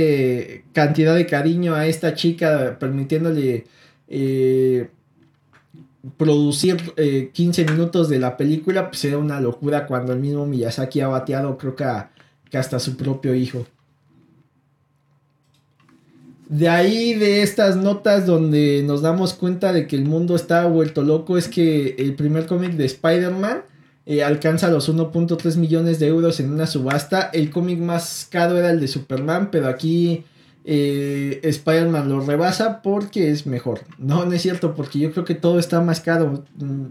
cantidad 0.72 1.14
de 1.14 1.26
cariño 1.26 1.74
a 1.74 1.86
esta 1.86 2.14
chica 2.14 2.78
permitiéndole 2.78 3.64
eh, 4.08 4.88
producir 6.16 6.94
15 7.32 7.62
eh, 7.62 7.64
minutos 7.70 8.08
de 8.08 8.18
la 8.18 8.36
película, 8.36 8.88
pues 8.88 9.04
era 9.04 9.18
una 9.18 9.40
locura 9.40 9.86
cuando 9.86 10.12
el 10.12 10.20
mismo 10.20 10.46
Miyazaki 10.46 11.00
ha 11.00 11.08
bateado, 11.08 11.56
creo 11.56 11.76
que, 11.76 11.86
que 12.50 12.58
hasta 12.58 12.78
su 12.78 12.96
propio 12.96 13.34
hijo. 13.34 13.66
De 16.48 16.68
ahí, 16.68 17.14
de 17.14 17.42
estas 17.42 17.76
notas 17.76 18.26
donde 18.26 18.82
nos 18.84 19.00
damos 19.00 19.32
cuenta 19.32 19.72
de 19.72 19.86
que 19.86 19.96
el 19.96 20.04
mundo 20.04 20.36
está 20.36 20.66
vuelto 20.66 21.02
loco, 21.02 21.38
es 21.38 21.48
que 21.48 21.94
el 21.98 22.14
primer 22.14 22.46
cómic 22.46 22.72
de 22.72 22.84
Spider-Man 22.84 23.62
eh, 24.04 24.22
alcanza 24.22 24.68
los 24.68 24.92
1.3 24.92 25.56
millones 25.56 25.98
de 25.98 26.08
euros 26.08 26.40
en 26.40 26.52
una 26.52 26.66
subasta. 26.66 27.30
El 27.32 27.50
cómic 27.50 27.78
más 27.78 28.26
caro 28.28 28.58
era 28.58 28.70
el 28.70 28.80
de 28.80 28.88
Superman, 28.88 29.50
pero 29.50 29.68
aquí 29.68 30.24
eh, 30.64 31.40
Spider-Man 31.42 32.08
lo 32.08 32.20
rebasa 32.20 32.82
porque 32.82 33.30
es 33.30 33.46
mejor. 33.46 33.80
No, 33.98 34.24
no 34.24 34.32
es 34.32 34.42
cierto, 34.42 34.74
porque 34.74 34.98
yo 34.98 35.12
creo 35.12 35.24
que 35.24 35.34
todo 35.34 35.58
está 35.58 35.80
más 35.80 36.00
caro. 36.00 36.44
Mm, 36.56 36.86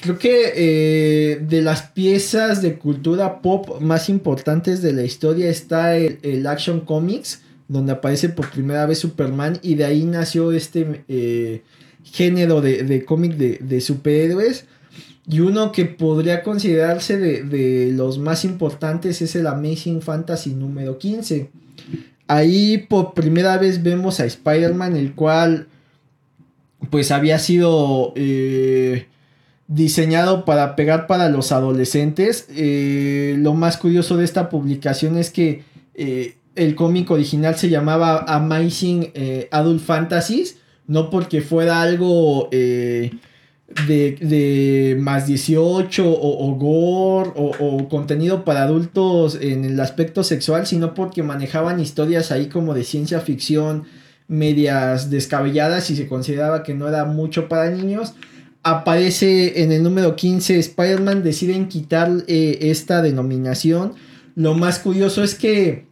creo 0.00 0.18
que 0.18 0.52
eh, 0.54 1.36
de 1.46 1.62
las 1.62 1.82
piezas 1.82 2.62
de 2.62 2.78
cultura 2.78 3.42
pop 3.42 3.80
más 3.80 4.08
importantes 4.08 4.80
de 4.80 4.92
la 4.92 5.02
historia 5.02 5.50
está 5.50 5.96
el, 5.96 6.46
Action 6.46 6.80
Comics, 6.80 7.42
donde 7.68 7.92
aparece 7.92 8.30
por 8.30 8.50
primera 8.50 8.86
vez 8.86 8.98
Superman 8.98 9.58
y 9.62 9.74
de 9.74 9.84
ahí 9.84 10.04
nació 10.04 10.52
este 10.52 11.04
eh, 11.08 11.62
género 12.04 12.62
de, 12.62 13.04
cómic 13.04 13.36
de, 13.36 13.80
superhéroes. 13.80 14.64
Y 15.30 15.40
uno 15.40 15.72
que 15.72 15.84
podría 15.84 16.42
considerarse 16.42 17.18
de, 17.18 17.42
de 17.42 17.92
los 17.92 18.18
más 18.18 18.46
importantes 18.46 19.20
es 19.20 19.36
el 19.36 19.46
Amazing 19.46 20.00
Fantasy 20.00 20.54
número 20.54 20.96
15 20.96 21.50
Ahí 22.28 22.78
por 22.78 23.14
primera 23.14 23.56
vez 23.56 23.82
vemos 23.82 24.20
a 24.20 24.26
Spider-Man, 24.26 24.96
el 24.96 25.14
cual 25.14 25.66
pues 26.90 27.10
había 27.10 27.38
sido 27.38 28.12
eh, 28.16 29.06
diseñado 29.66 30.44
para 30.44 30.76
pegar 30.76 31.06
para 31.06 31.30
los 31.30 31.52
adolescentes. 31.52 32.46
Eh, 32.50 33.34
lo 33.38 33.54
más 33.54 33.78
curioso 33.78 34.16
de 34.18 34.24
esta 34.24 34.50
publicación 34.50 35.16
es 35.16 35.30
que 35.30 35.64
eh, 35.94 36.36
el 36.54 36.74
cómic 36.74 37.10
original 37.10 37.56
se 37.56 37.70
llamaba 37.70 38.24
Amazing 38.28 39.12
Adult 39.50 39.82
Fantasies, 39.82 40.58
no 40.86 41.08
porque 41.08 41.40
fuera 41.40 41.80
algo 41.80 42.50
de, 43.86 44.96
más 44.98 45.26
18 45.26 46.04
o, 46.08 46.54
gore 46.56 47.30
o, 47.34 47.88
contenido 47.88 48.44
para 48.44 48.62
adultos 48.62 49.38
en 49.40 49.64
el 49.64 49.78
aspecto 49.80 50.24
sexual, 50.24 50.66
sino 50.66 50.94
porque 50.94 51.22
manejaban 51.22 51.80
historias 51.80 52.32
ahí 52.32 52.46
como 52.46 52.74
de 52.74 52.84
ciencia 52.84 53.20
ficción 53.20 53.84
medias 54.26 55.10
descabelladas 55.10 55.90
y 55.90 55.96
se 55.96 56.06
consideraba 56.06 56.62
que 56.62 56.74
no 56.74 56.88
era 56.88 57.04
mucho 57.04 57.48
para 57.48 57.70
niños. 57.70 58.14
Aparece 58.62 59.62
en 59.62 59.72
el 59.72 59.82
número 59.82 60.16
15 60.16 60.58
Spider-Man, 60.58 61.22
deciden 61.22 61.68
quitar 61.68 62.10
eh, 62.26 62.58
esta 62.62 63.00
denominación. 63.00 63.94
Lo 64.34 64.54
más 64.54 64.78
curioso 64.80 65.22
es 65.22 65.34
que 65.34 65.86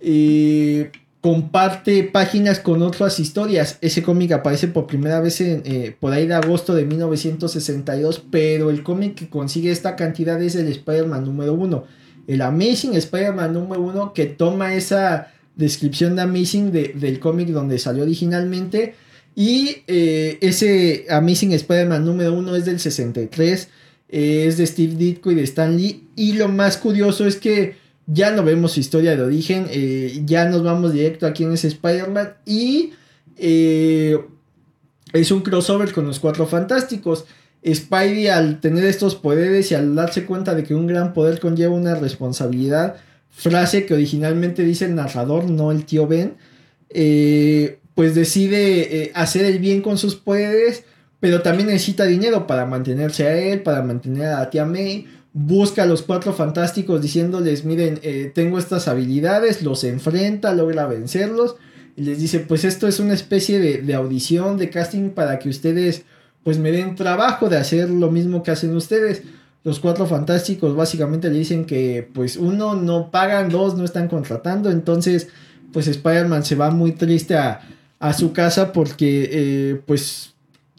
eh, 0.00 0.92
comparte 1.20 2.04
páginas 2.04 2.60
con 2.60 2.82
otras 2.82 3.18
historias. 3.18 3.78
Ese 3.80 4.02
cómic 4.02 4.32
aparece 4.32 4.68
por 4.68 4.86
primera 4.86 5.20
vez 5.20 5.40
en, 5.40 5.62
eh, 5.64 5.94
por 5.98 6.12
ahí 6.12 6.26
de 6.26 6.34
agosto 6.34 6.74
de 6.74 6.84
1962, 6.84 8.22
pero 8.30 8.70
el 8.70 8.82
cómic 8.82 9.16
que 9.16 9.28
consigue 9.28 9.70
esta 9.70 9.96
cantidad 9.96 10.40
es 10.40 10.54
el 10.54 10.68
Spider-Man 10.68 11.24
número 11.24 11.54
1. 11.54 11.84
El 12.28 12.42
Amazing 12.42 12.94
Spider-Man 12.94 13.52
número 13.52 13.82
1 13.82 14.12
que 14.12 14.26
toma 14.26 14.74
esa 14.74 15.32
descripción 15.56 16.14
de 16.14 16.22
Amazing 16.22 16.70
del 16.70 17.18
cómic 17.18 17.48
donde 17.48 17.78
salió 17.78 18.04
originalmente. 18.04 18.94
Y 19.34 19.82
eh, 19.86 20.38
ese 20.40 21.06
Amazing 21.10 21.52
Spider-Man 21.52 22.04
número 22.04 22.32
1 22.34 22.56
es 22.56 22.64
del 22.64 22.78
63. 22.78 23.68
es 24.08 24.56
de 24.56 24.66
Steve 24.66 24.94
Ditko 24.94 25.32
y 25.32 25.34
de 25.34 25.42
Stan 25.42 25.76
Lee. 25.76 26.08
Y 26.14 26.34
lo 26.34 26.48
más 26.48 26.76
curioso 26.76 27.26
es 27.26 27.36
que 27.36 27.76
ya 28.10 28.30
no 28.30 28.42
vemos 28.42 28.72
su 28.72 28.80
historia 28.80 29.14
de 29.14 29.22
origen, 29.22 29.66
eh, 29.70 30.22
ya 30.24 30.46
nos 30.46 30.62
vamos 30.62 30.94
directo 30.94 31.26
a 31.26 31.32
quién 31.34 31.52
es 31.52 31.64
Spider-Man 31.64 32.36
y 32.46 32.94
eh, 33.36 34.18
es 35.12 35.30
un 35.30 35.42
crossover 35.42 35.92
con 35.92 36.06
los 36.06 36.18
Cuatro 36.18 36.46
Fantásticos. 36.46 37.26
Spidey 37.66 38.28
al 38.28 38.60
tener 38.60 38.84
estos 38.84 39.14
poderes 39.14 39.70
y 39.70 39.74
al 39.74 39.94
darse 39.94 40.24
cuenta 40.24 40.54
de 40.54 40.64
que 40.64 40.74
un 40.74 40.86
gran 40.86 41.12
poder 41.12 41.38
conlleva 41.38 41.74
una 41.74 41.96
responsabilidad, 41.96 42.96
frase 43.30 43.84
que 43.84 43.94
originalmente 43.94 44.62
dice 44.62 44.86
el 44.86 44.94
narrador, 44.94 45.50
no 45.50 45.70
el 45.70 45.84
tío 45.84 46.06
Ben, 46.06 46.36
eh, 46.88 47.78
pues 47.94 48.14
decide 48.14 49.10
hacer 49.14 49.44
el 49.44 49.58
bien 49.58 49.82
con 49.82 49.98
sus 49.98 50.14
poderes, 50.14 50.84
pero 51.20 51.42
también 51.42 51.68
necesita 51.68 52.04
dinero 52.04 52.46
para 52.46 52.64
mantenerse 52.64 53.26
a 53.26 53.36
él, 53.36 53.62
para 53.62 53.82
mantener 53.82 54.26
a 54.28 54.38
la 54.38 54.50
tía 54.50 54.64
May 54.64 55.06
busca 55.46 55.84
a 55.84 55.86
los 55.86 56.02
cuatro 56.02 56.32
fantásticos 56.32 57.00
diciéndoles, 57.00 57.64
miren, 57.64 58.00
eh, 58.02 58.32
tengo 58.34 58.58
estas 58.58 58.88
habilidades, 58.88 59.62
los 59.62 59.84
enfrenta, 59.84 60.52
logra 60.52 60.86
vencerlos. 60.86 61.54
Y 61.96 62.02
les 62.02 62.18
dice, 62.18 62.40
pues 62.40 62.64
esto 62.64 62.88
es 62.88 62.98
una 62.98 63.14
especie 63.14 63.58
de, 63.60 63.94
audición, 63.94 64.56
de 64.56 64.70
casting 64.70 65.10
para 65.10 65.38
que 65.38 65.48
ustedes 65.48 66.02
pues 66.42 66.58
me 66.58 66.72
den 66.72 66.94
trabajo 66.94 67.48
de 67.48 67.56
hacer 67.56 67.90
lo 67.90 68.10
mismo 68.10 68.42
que 68.42 68.50
hacen 68.50 68.74
ustedes. 68.74 69.22
Los 69.64 69.80
cuatro 69.80 70.06
fantásticos 70.06 70.74
básicamente 70.74 71.28
le 71.28 71.38
dicen 71.38 71.66
que 71.66 72.08
pues 72.12 72.36
uno 72.36 72.74
no 72.74 73.10
pagan, 73.10 73.48
dos 73.48 73.76
no 73.76 73.84
están 73.84 74.08
contratando. 74.08 74.70
Entonces 74.70 75.28
pues 75.72 75.86
Spider-Man 75.86 76.44
se 76.44 76.54
va 76.54 76.70
muy 76.70 76.92
triste 76.92 77.36
a, 77.36 77.60
su 78.16 78.32
casa 78.32 78.72
porque 78.72 79.28
eh, 79.30 79.80
pues 79.84 80.34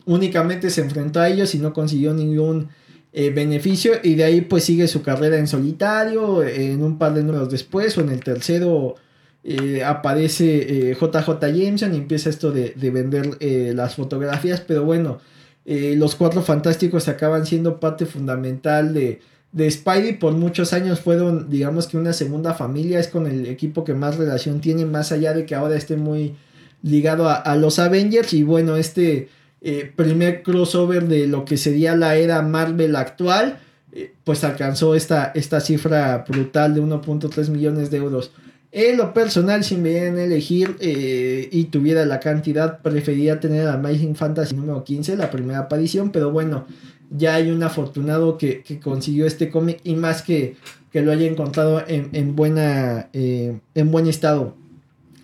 únicamente 0.06 0.70
se 0.70 0.82
enfrentó 0.82 1.20
a 1.20 1.28
ellos 1.30 1.54
y 1.54 1.60
no 1.60 1.74
consiguió 1.74 2.14
ningún 2.14 2.70
eh, 3.12 3.32
beneficio 3.32 3.94
y 4.04 4.14
de 4.14 4.24
ahí 4.24 4.42
pues 4.42 4.66
sigue 4.66 4.88
su 4.88 5.02
carrera 5.02 5.40
en 5.40 5.48
solitario, 5.48 6.44
en 6.44 6.84
un 6.84 7.00
par 7.00 7.16
de 7.16 7.24
números 7.24 7.50
después 7.50 7.98
o 7.98 8.02
en 8.02 8.10
el 8.10 8.24
tercero 8.24 8.98
eh, 9.44 9.84
aparece 9.84 10.94
JJ 10.94 11.30
eh, 11.44 11.54
Jameson 11.58 11.96
y 11.96 11.98
empieza 11.98 12.30
esto 12.30 12.52
de, 12.52 12.76
vender 12.92 13.38
las 13.76 13.96
fotografías, 13.96 14.62
pero 14.62 14.84
bueno, 14.86 15.18
los 15.66 16.14
cuatro 16.14 16.44
fantásticos 16.44 17.08
acaban 17.08 17.48
siendo 17.48 17.80
parte 17.80 18.06
fundamental 18.06 18.94
de, 18.94 19.22
de 19.54 19.72
Spidey, 19.72 20.20
por 20.20 20.34
muchos 20.34 20.72
años 20.74 21.00
fueron 21.00 21.50
digamos 21.50 21.88
que 21.88 21.98
una 21.98 22.14
segunda 22.14 22.54
familia, 22.54 23.00
es 23.00 23.08
con 23.08 23.26
el 23.26 23.48
equipo 23.48 23.84
que 23.84 23.96
más 23.96 24.18
relación 24.18 24.62
tiene, 24.62 24.86
más 24.86 25.12
allá 25.12 25.34
de 25.34 25.48
que 25.48 25.56
ahora 25.56 25.76
esté 25.76 25.98
muy 25.98 26.36
ligado 26.84 27.28
a, 27.28 27.34
a 27.34 27.56
los 27.56 27.80
Avengers 27.80 28.34
y 28.34 28.44
bueno, 28.44 28.78
este 28.78 29.30
eh, 29.62 29.92
primer 29.94 30.42
crossover 30.42 31.08
de 31.08 31.28
lo 31.28 31.44
que 31.44 31.58
sería 31.58 31.94
la 31.94 32.16
era 32.16 32.42
Marvel 32.42 32.96
actual, 32.96 33.60
eh, 33.92 34.14
pues 34.24 34.46
alcanzó 34.46 34.96
esta, 34.96 35.34
esta 35.36 35.60
cifra 35.60 36.24
brutal 36.28 36.76
de 36.76 36.82
1.3 36.82 37.50
millones 37.50 37.92
de 37.92 37.98
euros. 37.98 38.32
En 38.72 38.96
lo 38.96 39.14
personal, 39.14 39.64
si 39.66 39.76
me 39.76 39.90
dieran 39.90 40.18
elegir 40.18 40.78
eh, 40.80 41.50
y 41.52 41.66
tuviera 41.66 42.06
la 42.06 42.22
cantidad, 42.22 42.82
preferiría 42.82 43.40
tener 43.40 43.68
Amazing 43.68 44.16
Fantasy 44.16 44.56
número 44.56 44.84
15, 44.84 45.18
la 45.18 45.30
primera 45.30 45.60
aparición, 45.60 46.12
pero 46.12 46.32
bueno, 46.32 46.66
ya 47.10 47.36
hay 47.36 47.52
un 47.52 47.62
afortunado 47.64 48.38
que, 48.38 48.64
consiguió 48.82 49.26
este 49.26 49.50
cómic 49.50 49.82
y 49.84 49.96
más 49.96 50.22
que, 50.22 50.56
que 50.92 51.02
lo 51.02 51.12
haya 51.12 51.26
encontrado 51.26 51.84
en, 51.86 52.10
en 52.14 52.36
buena, 52.36 53.10
en 53.12 53.92
buen 53.92 54.08
estado. 54.08 54.56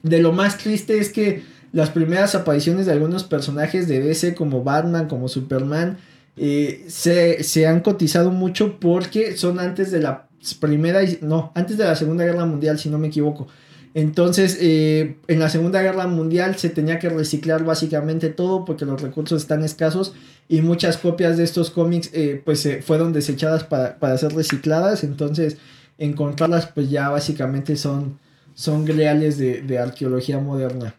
De 0.02 0.20
lo 0.20 0.34
más 0.34 0.58
triste 0.58 0.98
es 0.98 1.10
que 1.14 1.44
las 1.76 1.90
primeras 1.90 2.36
apariciones 2.36 2.86
de 2.86 2.94
algunos 2.94 3.26
personajes 3.26 3.90
de 3.90 4.00
DC 4.00 4.34
como 4.34 4.64
Batman, 4.64 5.10
como 5.10 5.28
Superman, 5.28 5.98
eh, 6.38 6.86
se, 6.88 7.68
han 7.68 7.82
cotizado 7.82 8.32
mucho 8.32 8.80
porque 8.80 9.36
son 9.36 9.60
antes 9.60 9.92
de 9.92 10.00
la 10.00 10.30
primera, 10.62 11.02
no, 11.20 11.52
antes 11.54 11.78
de 11.78 11.84
la 11.84 11.98
Segunda 11.98 12.24
Guerra 12.24 12.46
Mundial, 12.46 12.80
si 12.80 12.88
no 12.88 12.98
me 12.98 13.10
equivoco. 13.10 13.48
Entonces, 13.94 14.58
eh, 14.62 15.18
en 15.28 15.40
la 15.40 15.50
Segunda 15.50 15.82
Guerra 15.82 16.08
Mundial 16.08 16.56
se 16.56 16.70
tenía 16.70 16.98
que 16.98 17.10
reciclar 17.10 17.66
básicamente 17.66 18.30
todo 18.30 18.64
porque 18.64 18.86
los 18.86 19.02
recursos 19.02 19.42
están 19.42 19.62
escasos 19.62 20.14
y 20.48 20.62
muchas 20.62 20.96
copias 20.96 21.36
de 21.36 21.44
estos 21.44 21.72
cómics 21.72 22.10
eh, 22.14 22.42
pues 22.46 22.66
fueron 22.86 23.12
desechadas 23.12 23.66
para, 23.66 24.18
ser 24.18 24.34
recicladas. 24.34 25.04
Entonces, 25.04 25.58
encontrarlas 25.98 26.68
pues 26.68 26.90
ya 26.90 27.10
básicamente 27.10 27.76
son, 27.76 28.18
son 28.54 28.86
de, 28.86 29.62
de 29.68 29.78
arqueología 29.78 30.40
moderna. 30.40 30.96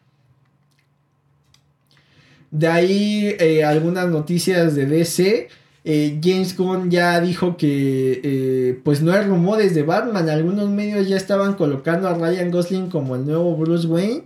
De 2.56 2.68
ahí 2.68 3.36
eh, 3.38 3.64
algunas 3.64 4.08
noticias 4.08 4.74
de 4.74 4.86
DC. 4.86 5.48
Eh, 5.84 6.20
James 6.24 6.56
Gunn 6.56 6.90
ya 6.90 7.20
dijo 7.20 7.58
que 7.58 8.20
eh, 8.24 8.80
pues 8.82 9.02
no 9.02 9.12
hay 9.12 9.26
rumores 9.26 9.74
de 9.74 9.82
Batman. 9.82 10.30
Algunos 10.30 10.70
medios 10.70 11.06
ya 11.06 11.18
estaban 11.18 11.52
colocando 11.52 12.08
a 12.08 12.14
Ryan 12.14 12.50
Gosling 12.50 12.88
como 12.88 13.14
el 13.14 13.26
nuevo 13.26 13.54
Bruce 13.58 13.86
Wayne. 13.86 14.24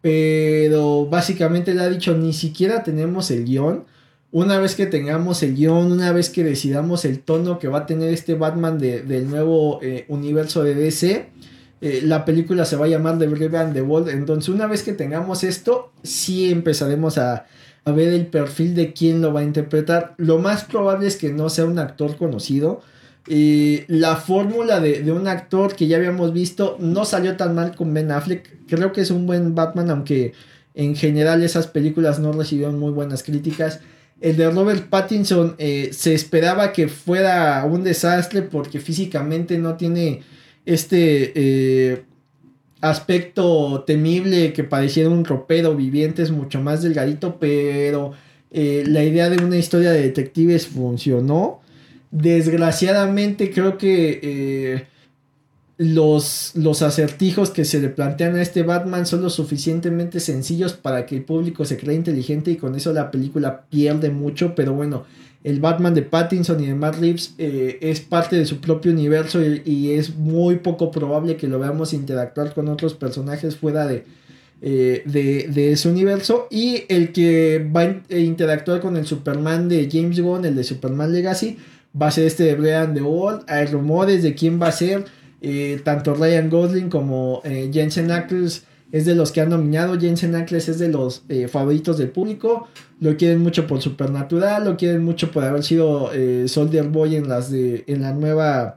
Pero 0.00 1.04
básicamente 1.04 1.74
le 1.74 1.82
ha 1.82 1.88
dicho 1.90 2.16
ni 2.16 2.32
siquiera 2.32 2.82
tenemos 2.82 3.30
el 3.30 3.44
guion. 3.44 3.84
Una 4.32 4.58
vez 4.58 4.74
que 4.74 4.86
tengamos 4.86 5.42
el 5.42 5.54
guion, 5.54 5.92
una 5.92 6.12
vez 6.12 6.30
que 6.30 6.44
decidamos 6.44 7.04
el 7.04 7.20
tono 7.20 7.58
que 7.58 7.68
va 7.68 7.80
a 7.80 7.86
tener 7.86 8.10
este 8.10 8.36
Batman 8.36 8.78
del 8.78 9.28
nuevo 9.28 9.80
universo 10.08 10.62
de 10.64 10.74
DC, 10.74 11.28
la 12.02 12.24
película 12.24 12.64
se 12.64 12.76
va 12.76 12.86
a 12.86 12.88
llamar 12.88 13.18
The 13.18 13.26
Brave 13.26 13.58
and 13.58 13.74
the 13.74 13.82
Bold. 13.82 14.08
Entonces, 14.08 14.48
una 14.48 14.66
vez 14.66 14.82
que 14.82 14.92
tengamos 14.92 15.44
esto, 15.44 15.92
sí 16.02 16.50
empezaremos 16.50 17.18
a, 17.18 17.46
a 17.86 17.92
ver 17.92 18.12
el 18.12 18.26
perfil 18.26 18.74
de 18.74 18.92
quién 18.92 19.22
lo 19.22 19.32
va 19.32 19.40
a 19.40 19.44
interpretar. 19.44 20.14
Lo 20.18 20.38
más 20.38 20.64
probable 20.64 21.06
es 21.06 21.16
que 21.16 21.32
no 21.32 21.48
sea 21.48 21.64
un 21.64 21.78
actor 21.78 22.16
conocido. 22.16 22.82
y 23.28 23.82
la 23.88 24.16
fórmula 24.16 24.78
de, 24.80 25.10
un 25.10 25.26
actor 25.26 25.74
que 25.74 25.88
ya 25.88 25.96
habíamos 25.96 26.32
visto 26.32 26.76
no 26.78 27.04
salió 27.04 27.36
tan 27.36 27.54
mal 27.54 27.74
con 27.74 27.92
Ben 27.94 28.10
Affleck. 28.12 28.66
Creo 28.68 28.92
que 28.92 29.00
es 29.00 29.10
un 29.10 29.26
buen 29.26 29.54
Batman, 29.54 29.90
aunque 29.90 30.32
en 30.74 30.94
general 30.94 31.42
esas 31.42 31.66
películas 31.68 32.18
no 32.20 32.32
recibieron 32.32 32.78
muy 32.78 32.92
buenas 32.92 33.22
críticas. 33.22 33.80
El 34.20 34.36
de 34.36 34.50
Robert 34.50 34.88
Pattinson 34.88 35.54
eh, 35.58 35.90
se 35.92 36.14
esperaba 36.14 36.72
que 36.72 36.88
fuera 36.88 37.64
un 37.64 37.84
desastre 37.84 38.42
porque 38.42 38.80
físicamente 38.80 39.58
no 39.58 39.76
tiene 39.76 40.22
este 40.64 41.32
eh, 41.34 42.04
aspecto 42.80 43.84
temible 43.86 44.52
que 44.52 44.64
pareciera 44.64 45.10
un 45.10 45.24
ropero 45.24 45.74
viviente, 45.74 46.22
es 46.22 46.30
mucho 46.30 46.60
más 46.60 46.82
delgadito, 46.82 47.38
pero 47.38 48.12
eh, 48.50 48.84
la 48.86 49.02
idea 49.02 49.28
de 49.30 49.42
una 49.42 49.56
historia 49.56 49.90
de 49.90 50.02
detectives 50.02 50.66
funcionó. 50.66 51.60
Desgraciadamente 52.10 53.50
creo 53.50 53.76
que 53.78 54.20
eh, 54.22 54.86
los, 55.78 56.52
los 56.54 56.82
acertijos 56.82 57.50
que 57.50 57.64
se 57.64 57.80
le 57.80 57.88
plantean 57.88 58.36
a 58.36 58.42
este 58.42 58.62
Batman 58.62 59.06
son 59.06 59.22
lo 59.22 59.30
suficientemente 59.30 60.20
sencillos 60.20 60.72
para 60.72 61.04
que 61.04 61.16
el 61.16 61.24
público 61.24 61.64
se 61.64 61.76
crea 61.76 61.94
inteligente 61.94 62.50
y 62.50 62.56
con 62.56 62.74
eso 62.74 62.92
la 62.92 63.10
película 63.10 63.66
pierde 63.68 64.10
mucho, 64.10 64.54
pero 64.54 64.72
bueno, 64.72 65.04
el 65.46 65.60
Batman 65.60 65.94
de 65.94 66.02
Pattinson 66.02 66.60
y 66.60 66.66
de 66.66 66.74
Matt 66.74 66.96
Reeves 66.98 67.34
eh, 67.38 67.78
es 67.80 68.00
parte 68.00 68.34
de 68.34 68.46
su 68.46 68.60
propio 68.60 68.90
universo 68.90 69.40
y, 69.40 69.92
es 69.92 70.16
muy 70.16 70.56
poco 70.56 70.90
probable 70.90 71.36
que 71.36 71.46
lo 71.46 71.60
veamos 71.60 71.92
interactuar 71.92 72.52
con 72.52 72.66
otros 72.66 72.94
personajes 72.94 73.54
fuera 73.54 73.86
de, 73.86 74.04
eh, 74.60 75.04
de, 75.06 75.70
ese 75.70 75.88
universo. 75.88 76.48
Y 76.50 76.82
el 76.88 77.12
que 77.12 77.64
va 77.64 77.82
a 77.82 78.16
interactuar 78.16 78.80
con 78.80 78.96
el 78.96 79.06
Superman 79.06 79.68
de 79.68 79.88
James 79.88 80.18
Gunn, 80.18 80.46
el 80.46 80.56
de 80.56 80.64
Superman 80.64 81.12
Legacy, 81.12 81.58
va 82.00 82.08
a 82.08 82.10
ser 82.10 82.26
este 82.26 82.42
de 82.42 82.56
Brian 82.56 82.92
de 82.92 83.02
Wall. 83.02 83.44
Hay 83.46 83.66
rumores 83.66 84.24
de 84.24 84.34
quién 84.34 84.60
va 84.60 84.66
a 84.66 84.72
ser. 84.72 85.04
Eh, 85.42 85.80
tanto 85.84 86.14
Ryan 86.14 86.50
Gosling 86.50 86.88
como 86.88 87.40
Jensen 87.72 88.10
Ackles 88.10 88.64
es 88.92 89.04
de 89.04 89.14
los 89.14 89.32
que 89.32 89.40
han 89.40 89.50
nominado. 89.50 89.98
Jensen 89.98 90.34
Ackles 90.34 90.68
es 90.68 90.78
de 90.78 90.88
los 90.88 91.24
eh, 91.28 91.48
favoritos 91.48 91.98
del 91.98 92.10
público. 92.10 92.68
Lo 93.00 93.16
quieren 93.16 93.40
mucho 93.40 93.66
por 93.66 93.82
Supernatural, 93.82 94.64
lo 94.64 94.76
quieren 94.76 95.02
mucho 95.02 95.30
por 95.30 95.44
haber 95.44 95.62
sido 95.62 96.10
eh, 96.12 96.48
Soldier 96.48 96.88
Boy 96.88 97.16
en 97.16 97.28
las 97.28 97.50
de 97.50 97.84
en 97.86 98.02
la 98.02 98.12
nueva 98.12 98.76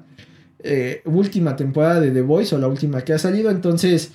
eh, 0.63 1.02
última 1.06 1.56
temporada 1.56 2.00
de 2.00 2.12
The 2.12 2.22
Voice 2.22 2.56
o 2.56 2.60
la 2.60 2.67
última 2.67 3.02
que 3.02 3.13
ha 3.13 3.19
salido. 3.19 3.50
Entonces, 3.50 4.12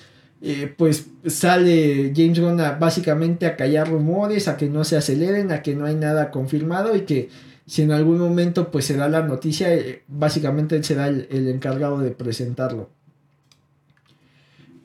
pues 0.77 1.07
sale 1.25 2.13
James 2.15 2.39
Gunn 2.39 2.61
básicamente 2.79 3.47
a 3.47 3.55
callar 3.55 3.89
rumores, 3.89 4.47
a 4.47 4.57
que 4.57 4.69
no 4.69 4.83
se 4.83 4.95
aceleren, 4.95 5.51
a 5.51 5.63
que 5.63 5.75
no 5.75 5.85
hay 5.85 5.95
nada 5.95 6.29
confirmado 6.29 6.95
y 6.95 7.01
que 7.01 7.29
si 7.65 7.81
en 7.81 7.91
algún 7.91 8.19
momento 8.19 8.69
pues 8.69 8.85
se 8.85 8.95
da 8.95 9.09
la 9.09 9.23
noticia, 9.23 9.69
básicamente 10.07 10.75
él 10.75 10.83
será 10.83 11.07
el, 11.07 11.27
el 11.31 11.47
encargado 11.47 11.97
de 11.97 12.11
presentarlo 12.11 12.91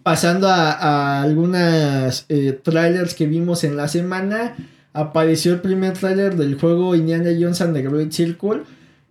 pasando 0.02 0.48
a, 0.48 1.22
algunas 1.22 2.24
eh, 2.28 2.58
trailers 2.62 3.14
que 3.14 3.26
vimos 3.26 3.64
en 3.64 3.76
la 3.76 3.88
semana, 3.88 4.56
apareció 4.92 5.52
el 5.54 5.60
primer 5.60 5.92
trailer 5.92 6.36
del 6.36 6.58
juego 6.58 6.94
Indiana 6.94 7.30
Jones 7.38 7.60
and 7.60 7.74
the 7.74 7.82
Great 7.82 8.12
Circle. 8.12 8.62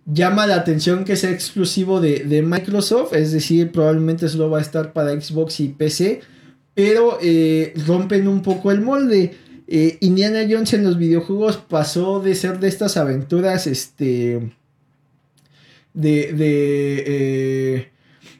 Llama 0.06 0.46
la 0.46 0.56
atención 0.56 1.04
que 1.04 1.16
sea 1.16 1.30
exclusivo 1.30 2.00
de, 2.00 2.42
Microsoft, 2.42 3.14
es 3.14 3.32
decir, 3.32 3.70
probablemente 3.70 4.28
solo 4.28 4.50
va 4.50 4.58
a 4.58 4.62
estar 4.62 4.92
para 4.92 5.18
Xbox 5.20 5.60
y 5.60 5.68
PC, 5.68 6.20
pero 6.74 7.18
eh, 7.22 7.74
rompen 7.86 8.26
un 8.26 8.42
poco 8.42 8.72
el 8.72 8.80
molde. 8.80 9.36
Eh, 9.68 9.98
Indiana 10.00 10.40
Jones 10.50 10.72
en 10.72 10.82
los 10.82 10.98
videojuegos 10.98 11.58
pasó 11.58 12.20
de 12.20 12.34
ser 12.34 12.58
de 12.58 12.66
estas 12.66 12.96
aventuras, 12.96 13.68
este, 13.68 14.50
de, 15.94 16.32
de, 16.32 17.90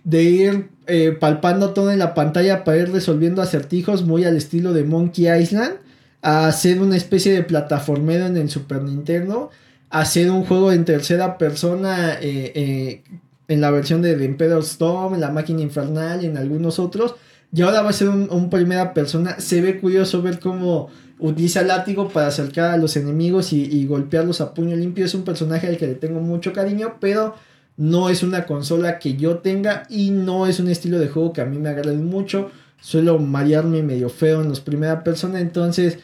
de 0.02 0.22
ir 0.22 0.70
eh, 0.90 1.12
palpando 1.12 1.70
todo 1.70 1.90
en 1.90 1.98
la 1.98 2.14
pantalla 2.14 2.64
para 2.64 2.78
ir 2.78 2.90
resolviendo 2.90 3.42
acertijos 3.42 4.04
muy 4.04 4.24
al 4.24 4.36
estilo 4.36 4.72
de 4.72 4.84
Monkey 4.84 5.28
Island, 5.30 5.74
a 6.22 6.46
hacer 6.46 6.80
una 6.82 6.96
especie 6.96 7.32
de 7.32 7.42
plataformero 7.42 8.26
en 8.26 8.36
el 8.36 8.50
Super 8.50 8.82
Nintendo, 8.82 9.50
a 9.88 10.00
hacer 10.00 10.30
un 10.30 10.44
juego 10.44 10.72
en 10.72 10.84
tercera 10.84 11.38
persona 11.38 12.14
eh, 12.20 12.52
eh, 12.54 13.02
en 13.48 13.60
la 13.60 13.70
versión 13.70 14.02
de 14.02 14.14
The 14.14 14.24
Emperor's 14.24 14.72
Storm, 14.72 15.14
en 15.14 15.20
la 15.20 15.30
máquina 15.30 15.62
infernal 15.62 16.22
y 16.22 16.26
en 16.26 16.36
algunos 16.36 16.78
otros. 16.78 17.14
Y 17.52 17.62
ahora 17.62 17.82
va 17.82 17.90
a 17.90 17.92
ser 17.92 18.08
un, 18.08 18.50
primera 18.50 18.94
persona. 18.94 19.40
Se 19.40 19.60
ve 19.60 19.80
curioso 19.80 20.22
ver 20.22 20.38
cómo 20.38 20.88
utiliza 21.18 21.60
el 21.60 21.68
látigo 21.68 22.08
para 22.08 22.28
acercar 22.28 22.70
a 22.70 22.76
los 22.76 22.96
enemigos 22.96 23.52
y, 23.52 23.62
y 23.64 23.86
golpearlos 23.86 24.40
a 24.40 24.54
puño 24.54 24.76
limpio. 24.76 25.04
Es 25.04 25.14
un 25.14 25.24
personaje 25.24 25.66
al 25.66 25.76
que 25.76 25.86
le 25.86 25.94
tengo 25.94 26.20
mucho 26.20 26.52
cariño, 26.52 26.96
pero 27.00 27.34
no 27.80 28.10
es 28.10 28.22
una 28.22 28.44
consola 28.44 28.98
que 28.98 29.16
yo 29.16 29.38
tenga 29.38 29.84
y 29.88 30.10
no 30.10 30.46
es 30.46 30.60
un 30.60 30.68
estilo 30.68 30.98
de 30.98 31.08
juego 31.08 31.32
que 31.32 31.40
a 31.40 31.46
mí 31.46 31.56
me 31.56 31.70
agrade 31.70 31.96
mucho. 31.96 32.50
Suelo 32.78 33.18
marearme 33.18 33.82
medio 33.82 34.10
feo 34.10 34.42
en 34.42 34.50
los 34.50 34.60
primera 34.60 35.02
persona, 35.02 35.40
entonces 35.40 35.98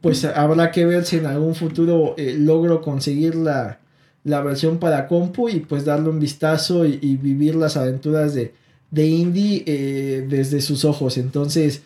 pues 0.00 0.24
habrá 0.24 0.70
que 0.70 0.86
ver 0.86 1.04
si 1.04 1.18
en 1.18 1.26
algún 1.26 1.54
futuro 1.54 2.14
eh, 2.16 2.34
logro 2.38 2.80
conseguir 2.80 3.34
la, 3.34 3.78
versión 4.24 4.78
para 4.78 5.06
compu 5.06 5.50
y 5.50 5.60
pues 5.60 5.84
darle 5.84 6.08
un 6.08 6.18
vistazo 6.18 6.86
y, 6.86 7.18
vivir 7.18 7.56
las 7.56 7.76
aventuras 7.76 8.32
de, 8.32 8.54
de 8.90 9.06
Indie 9.06 9.64
eh, 9.66 10.26
desde 10.30 10.62
sus 10.62 10.86
ojos. 10.86 11.18
Entonces 11.18 11.82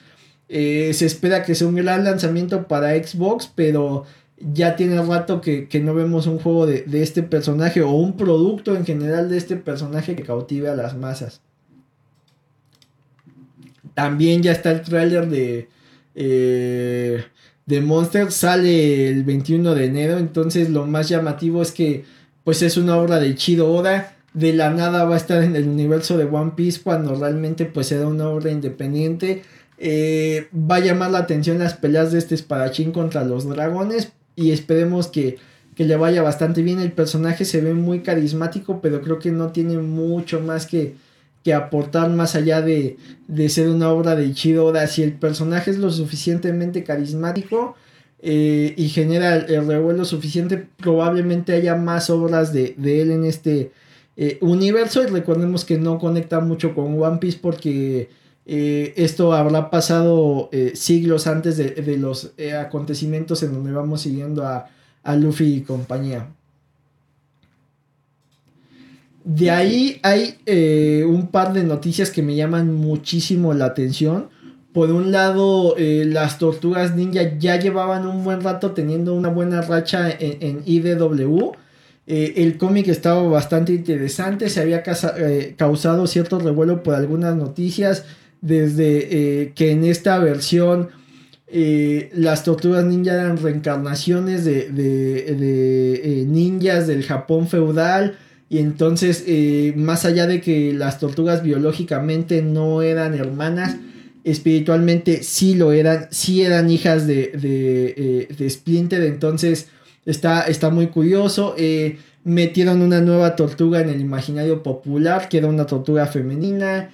eh, 0.48 0.92
se 0.94 1.04
espera 1.04 1.42
que 1.42 1.56
sea 1.56 1.66
un 1.66 1.74
gran 1.74 2.04
lanzamiento 2.04 2.68
para 2.68 2.94
Xbox, 2.94 3.50
pero 3.52 4.04
ya 4.52 4.76
tiene 4.76 5.00
rato 5.02 5.40
que, 5.40 5.68
no 5.82 5.94
vemos 5.94 6.26
un 6.26 6.38
juego 6.38 6.66
de, 6.66 6.84
este 6.92 7.22
personaje 7.22 7.82
o 7.82 7.90
un 7.90 8.16
producto 8.16 8.74
en 8.74 8.84
general 8.84 9.28
de 9.28 9.38
este 9.38 9.56
personaje 9.56 10.16
que 10.16 10.22
cautive 10.22 10.68
a 10.68 10.74
las 10.74 10.96
masas. 10.96 11.40
También 13.94 14.42
ya 14.42 14.52
está 14.52 14.70
el 14.70 14.82
tráiler 14.82 15.28
de, 15.28 15.68
eh, 16.14 17.24
de 17.66 17.80
Monster, 17.80 18.32
sale 18.32 19.08
el 19.08 19.22
21 19.24 19.74
de 19.74 19.84
enero, 19.84 20.18
entonces 20.18 20.70
lo 20.70 20.86
más 20.86 21.08
llamativo 21.08 21.62
es 21.62 21.72
que 21.72 22.04
pues 22.44 22.62
es 22.62 22.76
una 22.76 22.96
obra 22.96 23.20
de 23.20 23.34
Chido 23.34 23.70
Oda, 23.70 24.16
de 24.34 24.52
la 24.52 24.70
nada 24.70 25.04
va 25.04 25.14
a 25.14 25.18
estar 25.18 25.42
en 25.42 25.54
el 25.56 25.68
universo 25.68 26.16
de 26.16 26.24
One 26.24 26.52
Piece 26.56 26.80
cuando 26.82 27.14
realmente 27.14 27.66
pues 27.66 27.92
era 27.92 28.06
una 28.06 28.28
obra 28.28 28.50
independiente. 28.50 29.42
Eh, 29.78 30.48
va 30.54 30.76
a 30.76 30.80
llamar 30.80 31.10
la 31.10 31.18
atención 31.18 31.58
las 31.58 31.74
peleas 31.74 32.12
de 32.12 32.18
este 32.18 32.34
espadachín 32.34 32.92
contra 32.92 33.24
los 33.24 33.48
dragones, 33.48 34.12
y 34.36 34.50
esperemos 34.50 35.08
que, 35.08 35.38
le 35.76 35.96
vaya 35.96 36.22
bastante 36.22 36.62
bien. 36.62 36.78
El 36.78 36.92
personaje 36.92 37.44
se 37.44 37.60
ve 37.60 37.74
muy 37.74 38.00
carismático, 38.00 38.80
pero 38.80 39.00
creo 39.00 39.18
que 39.18 39.32
no 39.32 39.50
tiene 39.50 39.78
mucho 39.78 40.40
más 40.40 40.66
que, 40.66 40.94
que 41.42 41.54
aportar 41.54 42.08
más 42.10 42.36
allá 42.36 42.62
de, 42.62 42.96
ser 43.48 43.68
una 43.68 43.90
obra 43.90 44.14
de 44.14 44.26
Ichido 44.26 44.72
Si 44.86 45.02
el 45.02 45.14
personaje 45.14 45.72
es 45.72 45.78
lo 45.78 45.90
suficientemente 45.90 46.84
carismático 46.84 47.74
eh, 48.20 48.74
y 48.76 48.88
genera 48.90 49.34
el, 49.34 49.66
revuelo 49.66 50.04
suficiente, 50.04 50.68
probablemente 50.76 51.52
haya 51.52 51.74
más 51.74 52.10
obras 52.10 52.52
de, 52.52 52.76
él 52.78 53.10
en 53.10 53.24
este 53.24 53.72
eh, 54.16 54.38
universo. 54.40 55.02
Y 55.02 55.06
recordemos 55.06 55.64
que 55.64 55.78
no 55.78 55.98
conecta 55.98 56.38
mucho 56.38 56.74
con 56.74 57.02
One 57.02 57.18
Piece 57.18 57.38
porque 57.42 58.08
eh, 58.44 58.94
esto 58.96 59.34
habrá 59.34 59.70
pasado 59.70 60.48
eh, 60.52 60.72
siglos 60.74 61.28
antes 61.28 61.56
de, 61.56 61.96
los 61.96 62.32
eh, 62.38 62.54
acontecimientos 62.54 63.42
en 63.44 63.52
donde 63.52 63.72
vamos 63.72 64.02
siguiendo 64.02 64.46
a, 64.46 64.68
Luffy 65.16 65.56
y 65.56 65.60
compañía. 65.62 66.28
De 69.24 69.50
ahí 69.50 70.00
hay 70.02 70.38
un 71.04 71.28
par 71.28 71.52
de 71.52 71.64
noticias 71.64 72.10
que 72.10 72.22
me 72.22 72.36
llaman 72.36 72.72
muchísimo 72.72 73.52
la 73.52 73.66
atención. 73.66 74.28
Por 74.72 74.92
un 74.92 75.10
lado, 75.10 75.74
las 75.76 76.38
tortugas 76.38 76.94
ninja 76.94 77.36
ya 77.36 77.58
llevaban 77.58 78.06
un 78.06 78.22
buen 78.22 78.42
rato 78.42 78.70
teniendo 78.72 79.14
una 79.14 79.28
buena 79.28 79.60
racha 79.62 80.08
en, 80.08 80.38
en 80.40 80.62
IDW. 80.64 81.50
el 82.06 82.56
cómic 82.58 82.86
estaba 82.86 83.22
bastante 83.24 83.72
interesante, 83.72 84.48
se 84.48 84.60
había 84.60 84.84
causado 85.56 86.06
cierto 86.06 86.38
revuelo 86.38 86.84
por 86.84 86.94
algunas 86.94 87.34
noticias 87.34 88.04
desde 88.42 89.42
eh, 89.42 89.52
que 89.54 89.70
en 89.70 89.84
esta 89.84 90.18
versión 90.18 90.90
eh, 91.46 92.10
las 92.14 92.44
tortugas 92.44 92.84
ninja 92.84 93.14
eran 93.14 93.38
reencarnaciones 93.38 94.44
de, 94.44 94.68
eh, 94.76 96.24
ninjas 96.26 96.86
del 96.86 97.04
Japón 97.04 97.46
feudal 97.46 98.18
y 98.48 98.58
entonces 98.58 99.24
más 99.76 100.04
allá 100.04 100.26
de 100.26 100.42
que 100.42 100.74
las 100.74 100.98
tortugas 100.98 101.42
biológicamente 101.42 102.42
no 102.42 102.82
eran 102.82 103.14
hermanas, 103.14 103.76
espiritualmente 104.24 105.22
sí 105.22 105.54
lo 105.54 105.72
eran, 105.72 106.08
sí 106.10 106.42
eran 106.42 106.68
hijas 106.68 107.06
de, 107.06 108.28
de, 108.38 108.50
Splinter, 108.50 109.04
entonces 109.04 109.68
está, 110.04 110.42
está 110.42 110.68
muy 110.68 110.88
curioso. 110.88 111.56
metieron 112.24 112.82
una 112.82 113.00
nueva 113.00 113.36
tortuga 113.36 113.80
en 113.80 113.88
el 113.88 114.02
imaginario 114.02 114.62
popular, 114.62 115.30
que 115.30 115.38
era 115.38 115.46
una 115.46 115.64
tortuga 115.64 116.04
femenina 116.04 116.90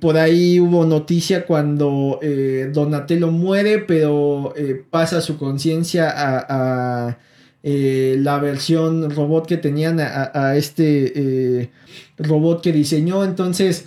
por 0.00 0.16
ahí 0.16 0.58
hubo 0.60 0.86
noticia 0.86 1.44
cuando 1.44 2.18
eh, 2.22 2.70
Donatello 2.72 3.30
muere, 3.30 3.80
pero 3.80 4.54
eh, 4.56 4.82
pasa 4.88 5.20
su 5.20 5.36
conciencia 5.36 6.10
a, 6.10 7.18
eh, 7.62 8.16
la 8.18 8.38
versión 8.38 9.10
robot 9.10 9.46
que 9.46 9.58
tenían, 9.58 10.00
a, 10.00 10.56
este 10.56 11.70
robot 12.16 12.62
que 12.62 12.72
diseñó. 12.72 13.24
Entonces, 13.24 13.84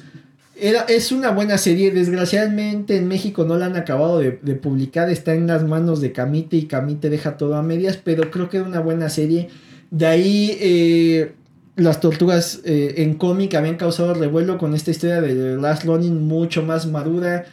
era, 0.56 0.82
es 0.82 1.12
una 1.12 1.32
buena 1.32 1.58
serie. 1.58 1.90
Desgraciadamente 1.92 2.98
en 2.98 3.08
México 3.08 3.44
no 3.44 3.58
la 3.58 3.66
han 3.66 3.76
acabado 3.76 4.20
de, 4.20 4.40
de, 4.44 4.56
publicar. 4.56 5.10
Está 5.10 5.34
en 5.34 5.48
las 5.48 5.64
manos 5.64 6.00
de 6.00 6.12
Camite 6.12 6.58
y 6.58 6.68
Camite 6.68 7.10
deja 7.10 7.38
todo 7.38 7.56
a 7.56 7.64
medias, 7.64 7.98
pero 7.98 8.30
creo 8.30 8.50
que 8.50 8.58
es 8.58 8.64
una 8.64 8.82
buena 8.82 9.10
serie. 9.10 9.50
De 9.90 10.06
ahí 10.06 11.34
las 11.76 12.00
tortugas 12.00 12.62
eh, 12.64 12.96
en 12.98 13.16
cómic 13.16 13.54
habían 13.56 13.76
causado 13.76 14.14
revuelo 14.14 14.58
con 14.58 14.74
esta 14.76 14.92
historia 14.92 15.22
de 15.22 15.58
Last 15.58 15.84
Running 15.84 16.26
mucho 16.26 16.64
más 16.64 16.88
madura. 16.88 17.46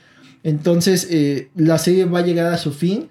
Entonces 0.44 1.08
eh, 1.10 1.50
la 1.56 1.78
serie 1.78 2.04
va 2.04 2.20
a 2.20 2.22
llegar 2.22 2.52
a 2.52 2.58
su 2.58 2.72
fin. 2.72 3.08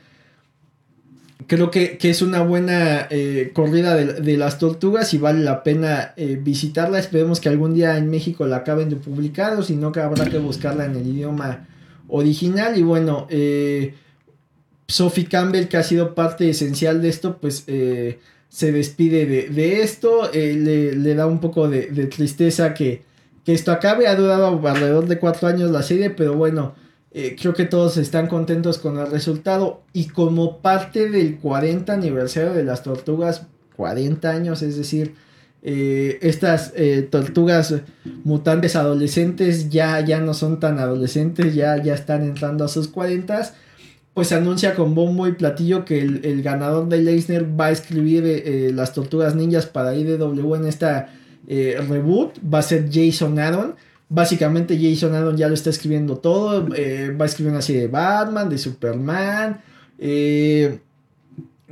Creo 1.48 1.70
que, 1.70 1.98
es 2.02 2.22
una 2.22 2.42
buena 2.44 3.08
eh, 3.10 3.52
corrida 3.54 3.96
de, 3.96 4.38
las 4.38 4.58
tortugas 4.58 5.14
y 5.14 5.18
vale 5.18 5.44
la 5.44 5.64
pena 5.64 6.14
visitarla. 6.16 6.98
Esperemos 6.98 7.42
que 7.42 7.50
algún 7.50 7.74
día 7.74 7.98
en 7.98 8.10
México 8.10 8.46
la 8.46 8.58
acaben 8.58 8.90
de 8.90 8.96
publicar 8.96 9.58
o 9.58 9.64
si 9.64 9.76
no 9.76 9.88
habrá 9.88 10.26
que 10.30 10.38
buscarla 10.38 10.86
en 10.86 10.96
el 10.96 11.06
idioma 11.06 11.68
original. 12.08 12.78
Y 12.78 12.84
bueno, 12.84 13.28
Sophie 14.88 15.26
Campbell 15.26 15.68
que 15.68 15.76
ha 15.76 15.84
sido 15.84 16.16
parte 16.16 16.50
esencial 16.50 17.02
de 17.02 17.10
esto 17.10 17.38
pues 17.42 17.66
se 18.52 18.74
despide 18.74 19.26
de, 19.26 19.82
esto, 19.82 20.30
eh, 20.34 20.54
le, 20.56 21.16
da 21.16 21.26
un 21.26 21.40
poco 21.40 21.70
de, 21.70 22.06
tristeza 22.08 22.74
que, 22.74 23.02
esto 23.46 23.72
acabe. 23.72 24.08
Ha 24.08 24.16
durado 24.16 24.48
alrededor 24.68 25.08
de 25.08 25.20
cuatro 25.20 25.48
años 25.48 25.72
la 25.72 25.84
serie, 25.84 26.10
pero 26.10 26.36
bueno, 26.36 26.76
eh, 27.12 27.38
creo 27.40 27.54
que 27.54 27.66
todos 27.66 27.96
están 27.98 28.28
contentos 28.28 28.78
con 28.78 29.00
el 29.00 29.10
resultado. 29.10 29.84
Y 29.94 30.08
como 30.08 30.58
parte 30.60 31.10
del 31.10 31.38
40 31.40 31.94
aniversario 31.94 32.54
de 32.54 32.66
las 32.66 32.84
tortugas, 32.84 33.48
40 33.78 34.30
años, 34.30 34.62
es 34.62 34.76
decir, 34.76 35.16
eh, 35.64 36.20
estas 36.22 36.74
tortugas 37.10 37.76
mutantes 38.26 38.76
adolescentes 38.76 39.70
ya, 39.70 40.00
ya 40.02 40.20
no 40.20 40.34
son 40.34 40.60
tan 40.60 40.78
adolescentes, 40.78 41.56
ya, 41.56 41.82
ya 41.82 41.94
están 41.94 42.24
entrando 42.24 42.66
a 42.66 42.68
sus 42.68 42.90
cuarentas, 42.90 43.54
pues 44.14 44.32
anuncia 44.32 44.76
con 44.76 44.94
bombo 44.94 45.28
y 45.28 45.34
platillo 45.34 45.86
que 45.86 46.02
el, 46.02 46.42
ganador 46.42 46.88
de 46.90 47.02
Leisner 47.02 47.60
va 47.60 47.68
a 47.68 47.72
escribir 47.72 48.24
eh, 48.26 48.72
las 48.74 48.94
tortugas 48.94 49.36
ninjas 49.36 49.66
para 49.66 49.96
IDW 49.96 50.56
en 50.56 50.68
esta 50.68 51.14
reboot, 51.48 52.38
va 52.42 52.60
a 52.60 52.62
ser 52.62 52.90
Jason 52.92 53.38
Aaron. 53.40 53.76
Básicamente 54.10 54.78
Jason 54.78 55.16
Aaron 55.16 55.38
ya 55.38 55.48
lo 55.48 55.54
está 55.54 55.70
escribiendo 55.70 56.18
todo, 56.18 56.68
va 56.68 57.24
a 57.24 57.26
escribir 57.26 57.52
una 57.52 57.62
serie 57.62 57.84
de 57.84 57.88
Batman, 57.88 58.50
de 58.50 58.58
Superman, 58.58 59.62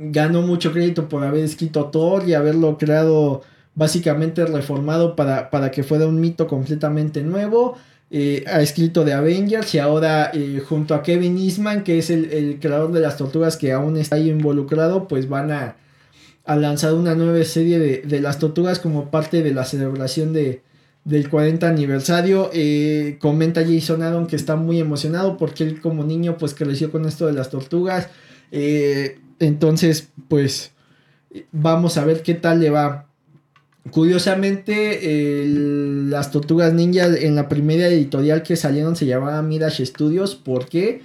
ganó 0.00 0.42
mucho 0.42 0.72
crédito 0.72 1.08
por 1.08 1.24
haber 1.24 1.44
escrito 1.44 1.86
Thor 1.86 2.26
y 2.26 2.32
haberlo 2.32 2.78
creado 2.78 3.42
básicamente 3.74 4.44
reformado 4.46 5.14
para, 5.14 5.50
para 5.50 5.70
que 5.70 5.82
fuera 5.82 6.06
un 6.06 6.20
mito 6.20 6.46
completamente 6.46 7.22
nuevo. 7.22 7.76
Eh, 8.12 8.42
ha 8.48 8.60
escrito 8.60 9.04
de 9.04 9.12
Avengers 9.12 9.72
y 9.72 9.78
ahora 9.78 10.32
eh, 10.34 10.60
junto 10.68 10.94
a 10.94 11.02
Kevin 11.02 11.38
Eastman, 11.38 11.84
que 11.84 11.98
es 11.98 12.10
el, 12.10 12.58
creador 12.60 12.90
de 12.90 12.98
las 12.98 13.16
tortugas 13.16 13.56
que 13.56 13.72
aún 13.72 13.96
está 13.96 14.16
ahí 14.16 14.28
involucrado, 14.28 15.06
pues 15.06 15.28
van 15.28 15.52
a, 15.52 15.76
lanzar 16.44 16.94
una 16.94 17.14
nueva 17.14 17.44
serie 17.44 17.78
de, 17.78 18.20
las 18.20 18.40
tortugas 18.40 18.80
como 18.80 19.12
parte 19.12 19.44
de 19.44 19.54
la 19.54 19.64
celebración 19.64 20.32
de, 20.32 20.62
del 21.04 21.30
40 21.30 21.68
aniversario. 21.68 22.50
Eh, 22.52 23.16
comenta 23.20 23.62
Jason 23.64 24.02
Aaron 24.02 24.26
que 24.26 24.34
está 24.34 24.56
muy 24.56 24.80
emocionado 24.80 25.36
porque 25.36 25.62
él 25.62 25.80
como 25.80 26.02
niño 26.02 26.36
pues 26.36 26.54
creció 26.54 26.90
con 26.90 27.06
esto 27.06 27.26
de 27.26 27.34
las 27.34 27.50
tortugas. 27.50 28.08
entonces 29.38 30.08
pues 30.26 30.72
vamos 31.52 31.96
a 31.96 32.04
ver 32.04 32.22
qué 32.22 32.34
tal 32.34 32.58
le 32.58 32.70
va. 32.70 33.09
Curiosamente, 33.90 35.44
las 35.46 36.30
Tortugas 36.30 36.72
Ninja 36.72 37.06
en 37.06 37.34
la 37.34 37.48
primera 37.48 37.88
editorial 37.88 38.42
que 38.42 38.56
salieron 38.56 38.94
se 38.94 39.06
llamaba 39.06 39.40
Mirage 39.42 39.86
Studios. 39.86 40.34
¿Por 40.34 40.68
qué? 40.68 41.00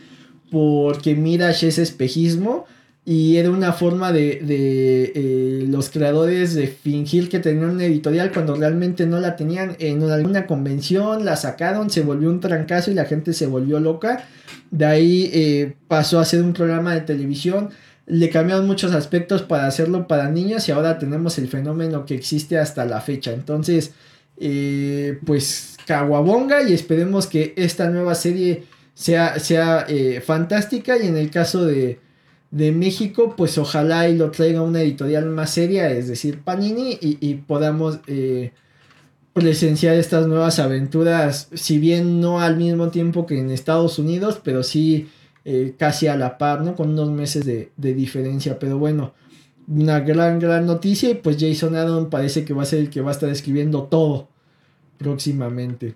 Porque 0.52 1.16
Mirage 1.16 1.70
es 1.70 1.78
espejismo 1.80 2.66
y 3.06 3.38
era 3.38 3.52
una 3.52 3.72
forma 3.72 4.12
de, 4.12 4.40
eh, 4.44 5.66
los 5.70 5.92
creadores 5.92 6.56
de 6.56 6.68
fingir 6.68 7.30
que 7.30 7.40
tenían 7.40 7.70
una 7.70 7.86
editorial 7.86 8.32
cuando 8.32 8.56
realmente 8.56 9.06
no 9.06 9.20
la 9.20 9.36
tenían. 9.36 9.76
En 9.80 10.04
alguna 10.04 10.48
convención 10.48 11.24
la 11.24 11.36
sacaron, 11.36 11.92
se 11.92 12.02
volvió 12.02 12.30
un 12.30 12.40
trancazo 12.40 12.90
y 12.90 12.96
la 12.96 13.06
gente 13.06 13.34
se 13.34 13.46
volvió 13.46 13.80
loca. 13.80 14.28
De 14.72 14.86
ahí 14.86 15.30
eh, 15.34 15.76
pasó 15.88 16.20
a 16.20 16.26
ser 16.26 16.42
un 16.42 16.54
programa 16.54 16.96
de 16.96 17.02
televisión 17.02 17.70
le 18.08 18.30
cambiaron 18.30 18.68
muchos 18.68 18.94
aspectos 18.94 19.42
para 19.42 19.68
hacerlo 19.68 20.08
para 20.08 20.30
niños 20.30 20.68
y 20.70 20.72
ahora 20.72 21.00
tenemos 21.00 21.38
el 21.38 21.48
fenómeno 21.48 22.06
que 22.06 22.16
existe 22.16 22.58
hasta 22.58 22.86
la 22.86 23.02
fecha. 23.02 23.32
Entonces, 23.32 23.94
eh, 24.38 25.20
pues 25.26 25.78
caguabonga 25.86 26.64
y 26.64 26.74
esperemos 26.74 27.28
que 27.28 27.54
esta 27.58 27.90
nueva 27.90 28.16
serie 28.16 28.66
sea, 28.94 29.40
sea 29.40 29.86
eh, 29.88 30.22
fantástica 30.22 30.98
y 30.98 31.08
en 31.08 31.18
el 31.18 31.32
caso 31.32 31.66
de, 31.66 32.00
de, 32.52 32.72
México, 32.72 33.34
pues 33.36 33.58
ojalá 33.58 34.08
y 34.10 34.18
lo 34.18 34.32
traiga 34.32 34.62
una 34.62 34.82
editorial 34.82 35.26
más 35.26 35.52
seria, 35.52 35.90
es 35.90 36.08
decir, 36.08 36.42
Panini, 36.42 36.98
y, 37.02 37.36
podamos 37.36 38.00
eh, 38.08 38.52
presenciar 39.34 39.96
estas 39.96 40.28
nuevas 40.28 40.60
aventuras, 40.60 41.50
si 41.54 41.78
bien 41.78 42.22
no 42.22 42.40
al 42.40 42.58
mismo 42.58 42.90
tiempo 42.90 43.26
que 43.26 43.40
en 43.40 43.52
Estados 43.52 44.00
Unidos, 44.00 44.40
pero 44.44 44.64
sí 44.64 45.10
eh, 45.48 45.76
casi 45.78 46.08
a 46.08 46.18
la 46.18 46.40
par, 46.40 46.62
¿no? 46.62 46.76
Con 46.76 46.90
unos 46.90 47.12
meses 47.12 47.46
de, 47.46 47.72
diferencia, 47.78 48.58
pero 48.58 48.80
bueno, 48.80 49.14
una 49.68 50.00
gran, 50.00 50.40
gran 50.40 50.66
noticia 50.66 51.12
y 51.12 51.16
pues 51.16 51.38
Jason 51.40 51.76
Aaron 51.76 52.10
parece 52.10 52.44
que 52.44 52.54
va 52.54 52.64
a 52.64 52.66
ser 52.66 52.80
el 52.80 52.90
que 52.90 53.02
va 53.02 53.10
a 53.10 53.14
estar 53.14 53.30
escribiendo 53.30 53.84
todo 53.84 54.28
próximamente. 54.98 55.96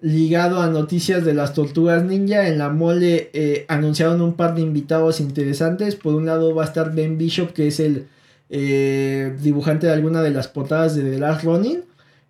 Ligado 0.00 0.60
a 0.60 0.68
noticias 0.68 1.24
de 1.24 1.34
las 1.34 1.54
tortugas 1.54 2.02
ninja, 2.02 2.48
en 2.48 2.58
la 2.58 2.68
mole 2.68 3.30
eh, 3.32 3.64
anunciaron 3.68 4.20
un 4.22 4.34
par 4.34 4.56
de 4.56 4.62
invitados 4.62 5.20
interesantes. 5.20 5.94
Por 5.94 6.14
un 6.14 6.26
lado 6.26 6.52
va 6.52 6.64
a 6.64 6.66
estar 6.66 6.92
Ben 6.94 7.16
Bishop, 7.16 7.52
que 7.52 7.68
es 7.68 7.78
el 7.78 8.08
eh, 8.50 9.36
dibujante 9.40 9.86
de 9.86 9.92
alguna 9.92 10.20
de 10.20 10.30
las 10.30 10.48
portadas 10.48 10.96
de 10.96 11.08
The 11.10 11.18
Last 11.18 11.44
Running. 11.44 11.82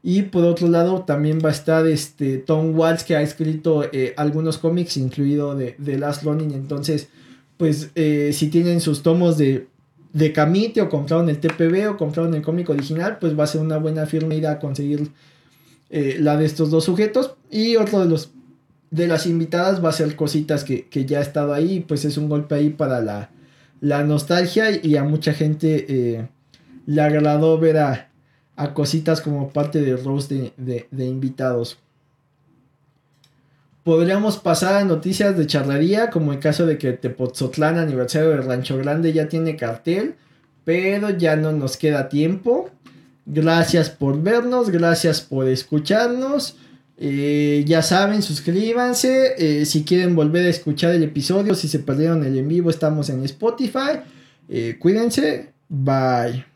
Y 0.09 0.23
por 0.23 0.45
otro 0.45 0.69
lado 0.69 1.03
también 1.03 1.41
va 1.45 1.49
a 1.49 1.53
estar 1.53 1.85
este 1.85 2.39
Tom 2.39 2.79
Waltz 2.79 3.03
que 3.03 3.17
ha 3.17 3.23
escrito 3.23 3.83
eh, 3.93 4.15
algunos 4.17 4.57
cómics, 4.57 4.97
incluido 4.99 5.57
de, 5.57 5.75
de, 5.79 5.99
Last 5.99 6.23
Running. 6.23 6.53
Entonces, 6.53 7.09
pues 7.57 7.91
eh, 7.97 8.31
si 8.33 8.47
tienen 8.47 8.81
sus 8.81 9.03
tomos 9.03 9.37
de, 9.37 9.67
de 10.13 10.33
Camite 10.33 10.81
o 10.81 10.89
compraron 10.89 11.29
el 11.29 11.41
TPB 11.41 11.91
o 11.91 11.97
compraron 11.97 12.35
el 12.35 12.43
cómic 12.43 12.71
original, 12.71 13.19
pues 13.19 13.37
va 13.37 13.43
a 13.43 13.49
ser 13.49 13.61
una 13.61 13.79
buena 13.79 14.07
firma 14.07 14.37
ir 14.37 14.47
a 14.47 14.61
conseguir 14.61 15.11
eh, 15.91 16.19
la 16.21 16.37
de 16.37 16.47
estos 16.47 16.71
dos 16.71 16.85
sujetos. 16.85 17.35
Y 17.51 17.75
otro 17.75 17.99
de 17.99 18.07
los 18.07 18.31
de 18.93 19.09
las 19.09 19.27
invitadas 19.27 19.85
va 19.85 19.89
a 19.89 19.93
ser 19.93 20.15
cositas 20.15 20.63
que, 20.63 20.87
ya 21.05 21.19
ha 21.19 21.23
estado 21.23 21.53
ahí. 21.53 21.81
Pues 21.81 22.05
es 22.05 22.17
un 22.17 22.29
golpe 22.29 22.55
ahí 22.55 22.71
para 22.71 23.01
la, 23.01 23.31
la 23.81 24.05
nostalgia 24.05 24.67
y 24.71 24.95
a 24.95 25.03
mucha 25.03 25.33
gente 25.33 26.29
le 26.87 27.03
agradó 27.03 27.59
ver 27.59 27.79
a 27.79 28.11
a 28.57 28.75
cositas 28.75 29.21
como 29.21 29.51
parte 29.51 29.81
de 29.81 29.97
Rose 29.97 30.53
de, 30.57 31.07
invitados. 31.07 31.79
Podríamos 33.85 34.39
pasar 34.39 34.75
a 34.75 34.85
noticias 34.85 35.37
de 35.37 35.47
charlería, 35.47 36.11
como 36.11 36.33
el 36.33 36.41
caso 36.41 36.67
de 36.67 36.77
que 36.77 36.93
Tepoztlán, 36.93 37.79
aniversario 37.79 38.31
de 38.31 38.39
Rancho 38.39 38.79
Grande, 38.79 39.13
ya 39.13 39.29
tiene 39.29 39.57
cartel, 39.57 40.17
pero 40.65 41.11
ya 41.11 41.37
no 41.37 41.53
nos 41.53 41.77
queda 41.77 42.09
tiempo. 42.09 42.71
Gracias 43.27 43.91
por 43.91 44.21
vernos, 44.21 44.71
gracias 44.71 45.21
por 45.21 45.47
escucharnos. 45.49 46.57
Eh, 46.99 47.65
ya 47.67 47.83
saben, 47.83 48.23
suscríbanse. 48.23 49.35
Eh, 49.39 49.67
si 49.67 49.85
quieren 49.85 50.17
volver 50.17 50.47
a 50.47 50.51
escuchar 50.51 50.95
el 50.95 51.03
episodio, 51.03 51.55
si 51.55 51.69
se 51.69 51.81
perdieron 51.81 52.25
el 52.25 52.37
en 52.39 52.49
vivo, 52.49 52.71
estamos 52.71 53.11
en 53.11 53.23
Spotify. 53.25 54.01
Eh, 54.49 54.77
cuídense. 54.81 55.53
Bye. 55.69 56.56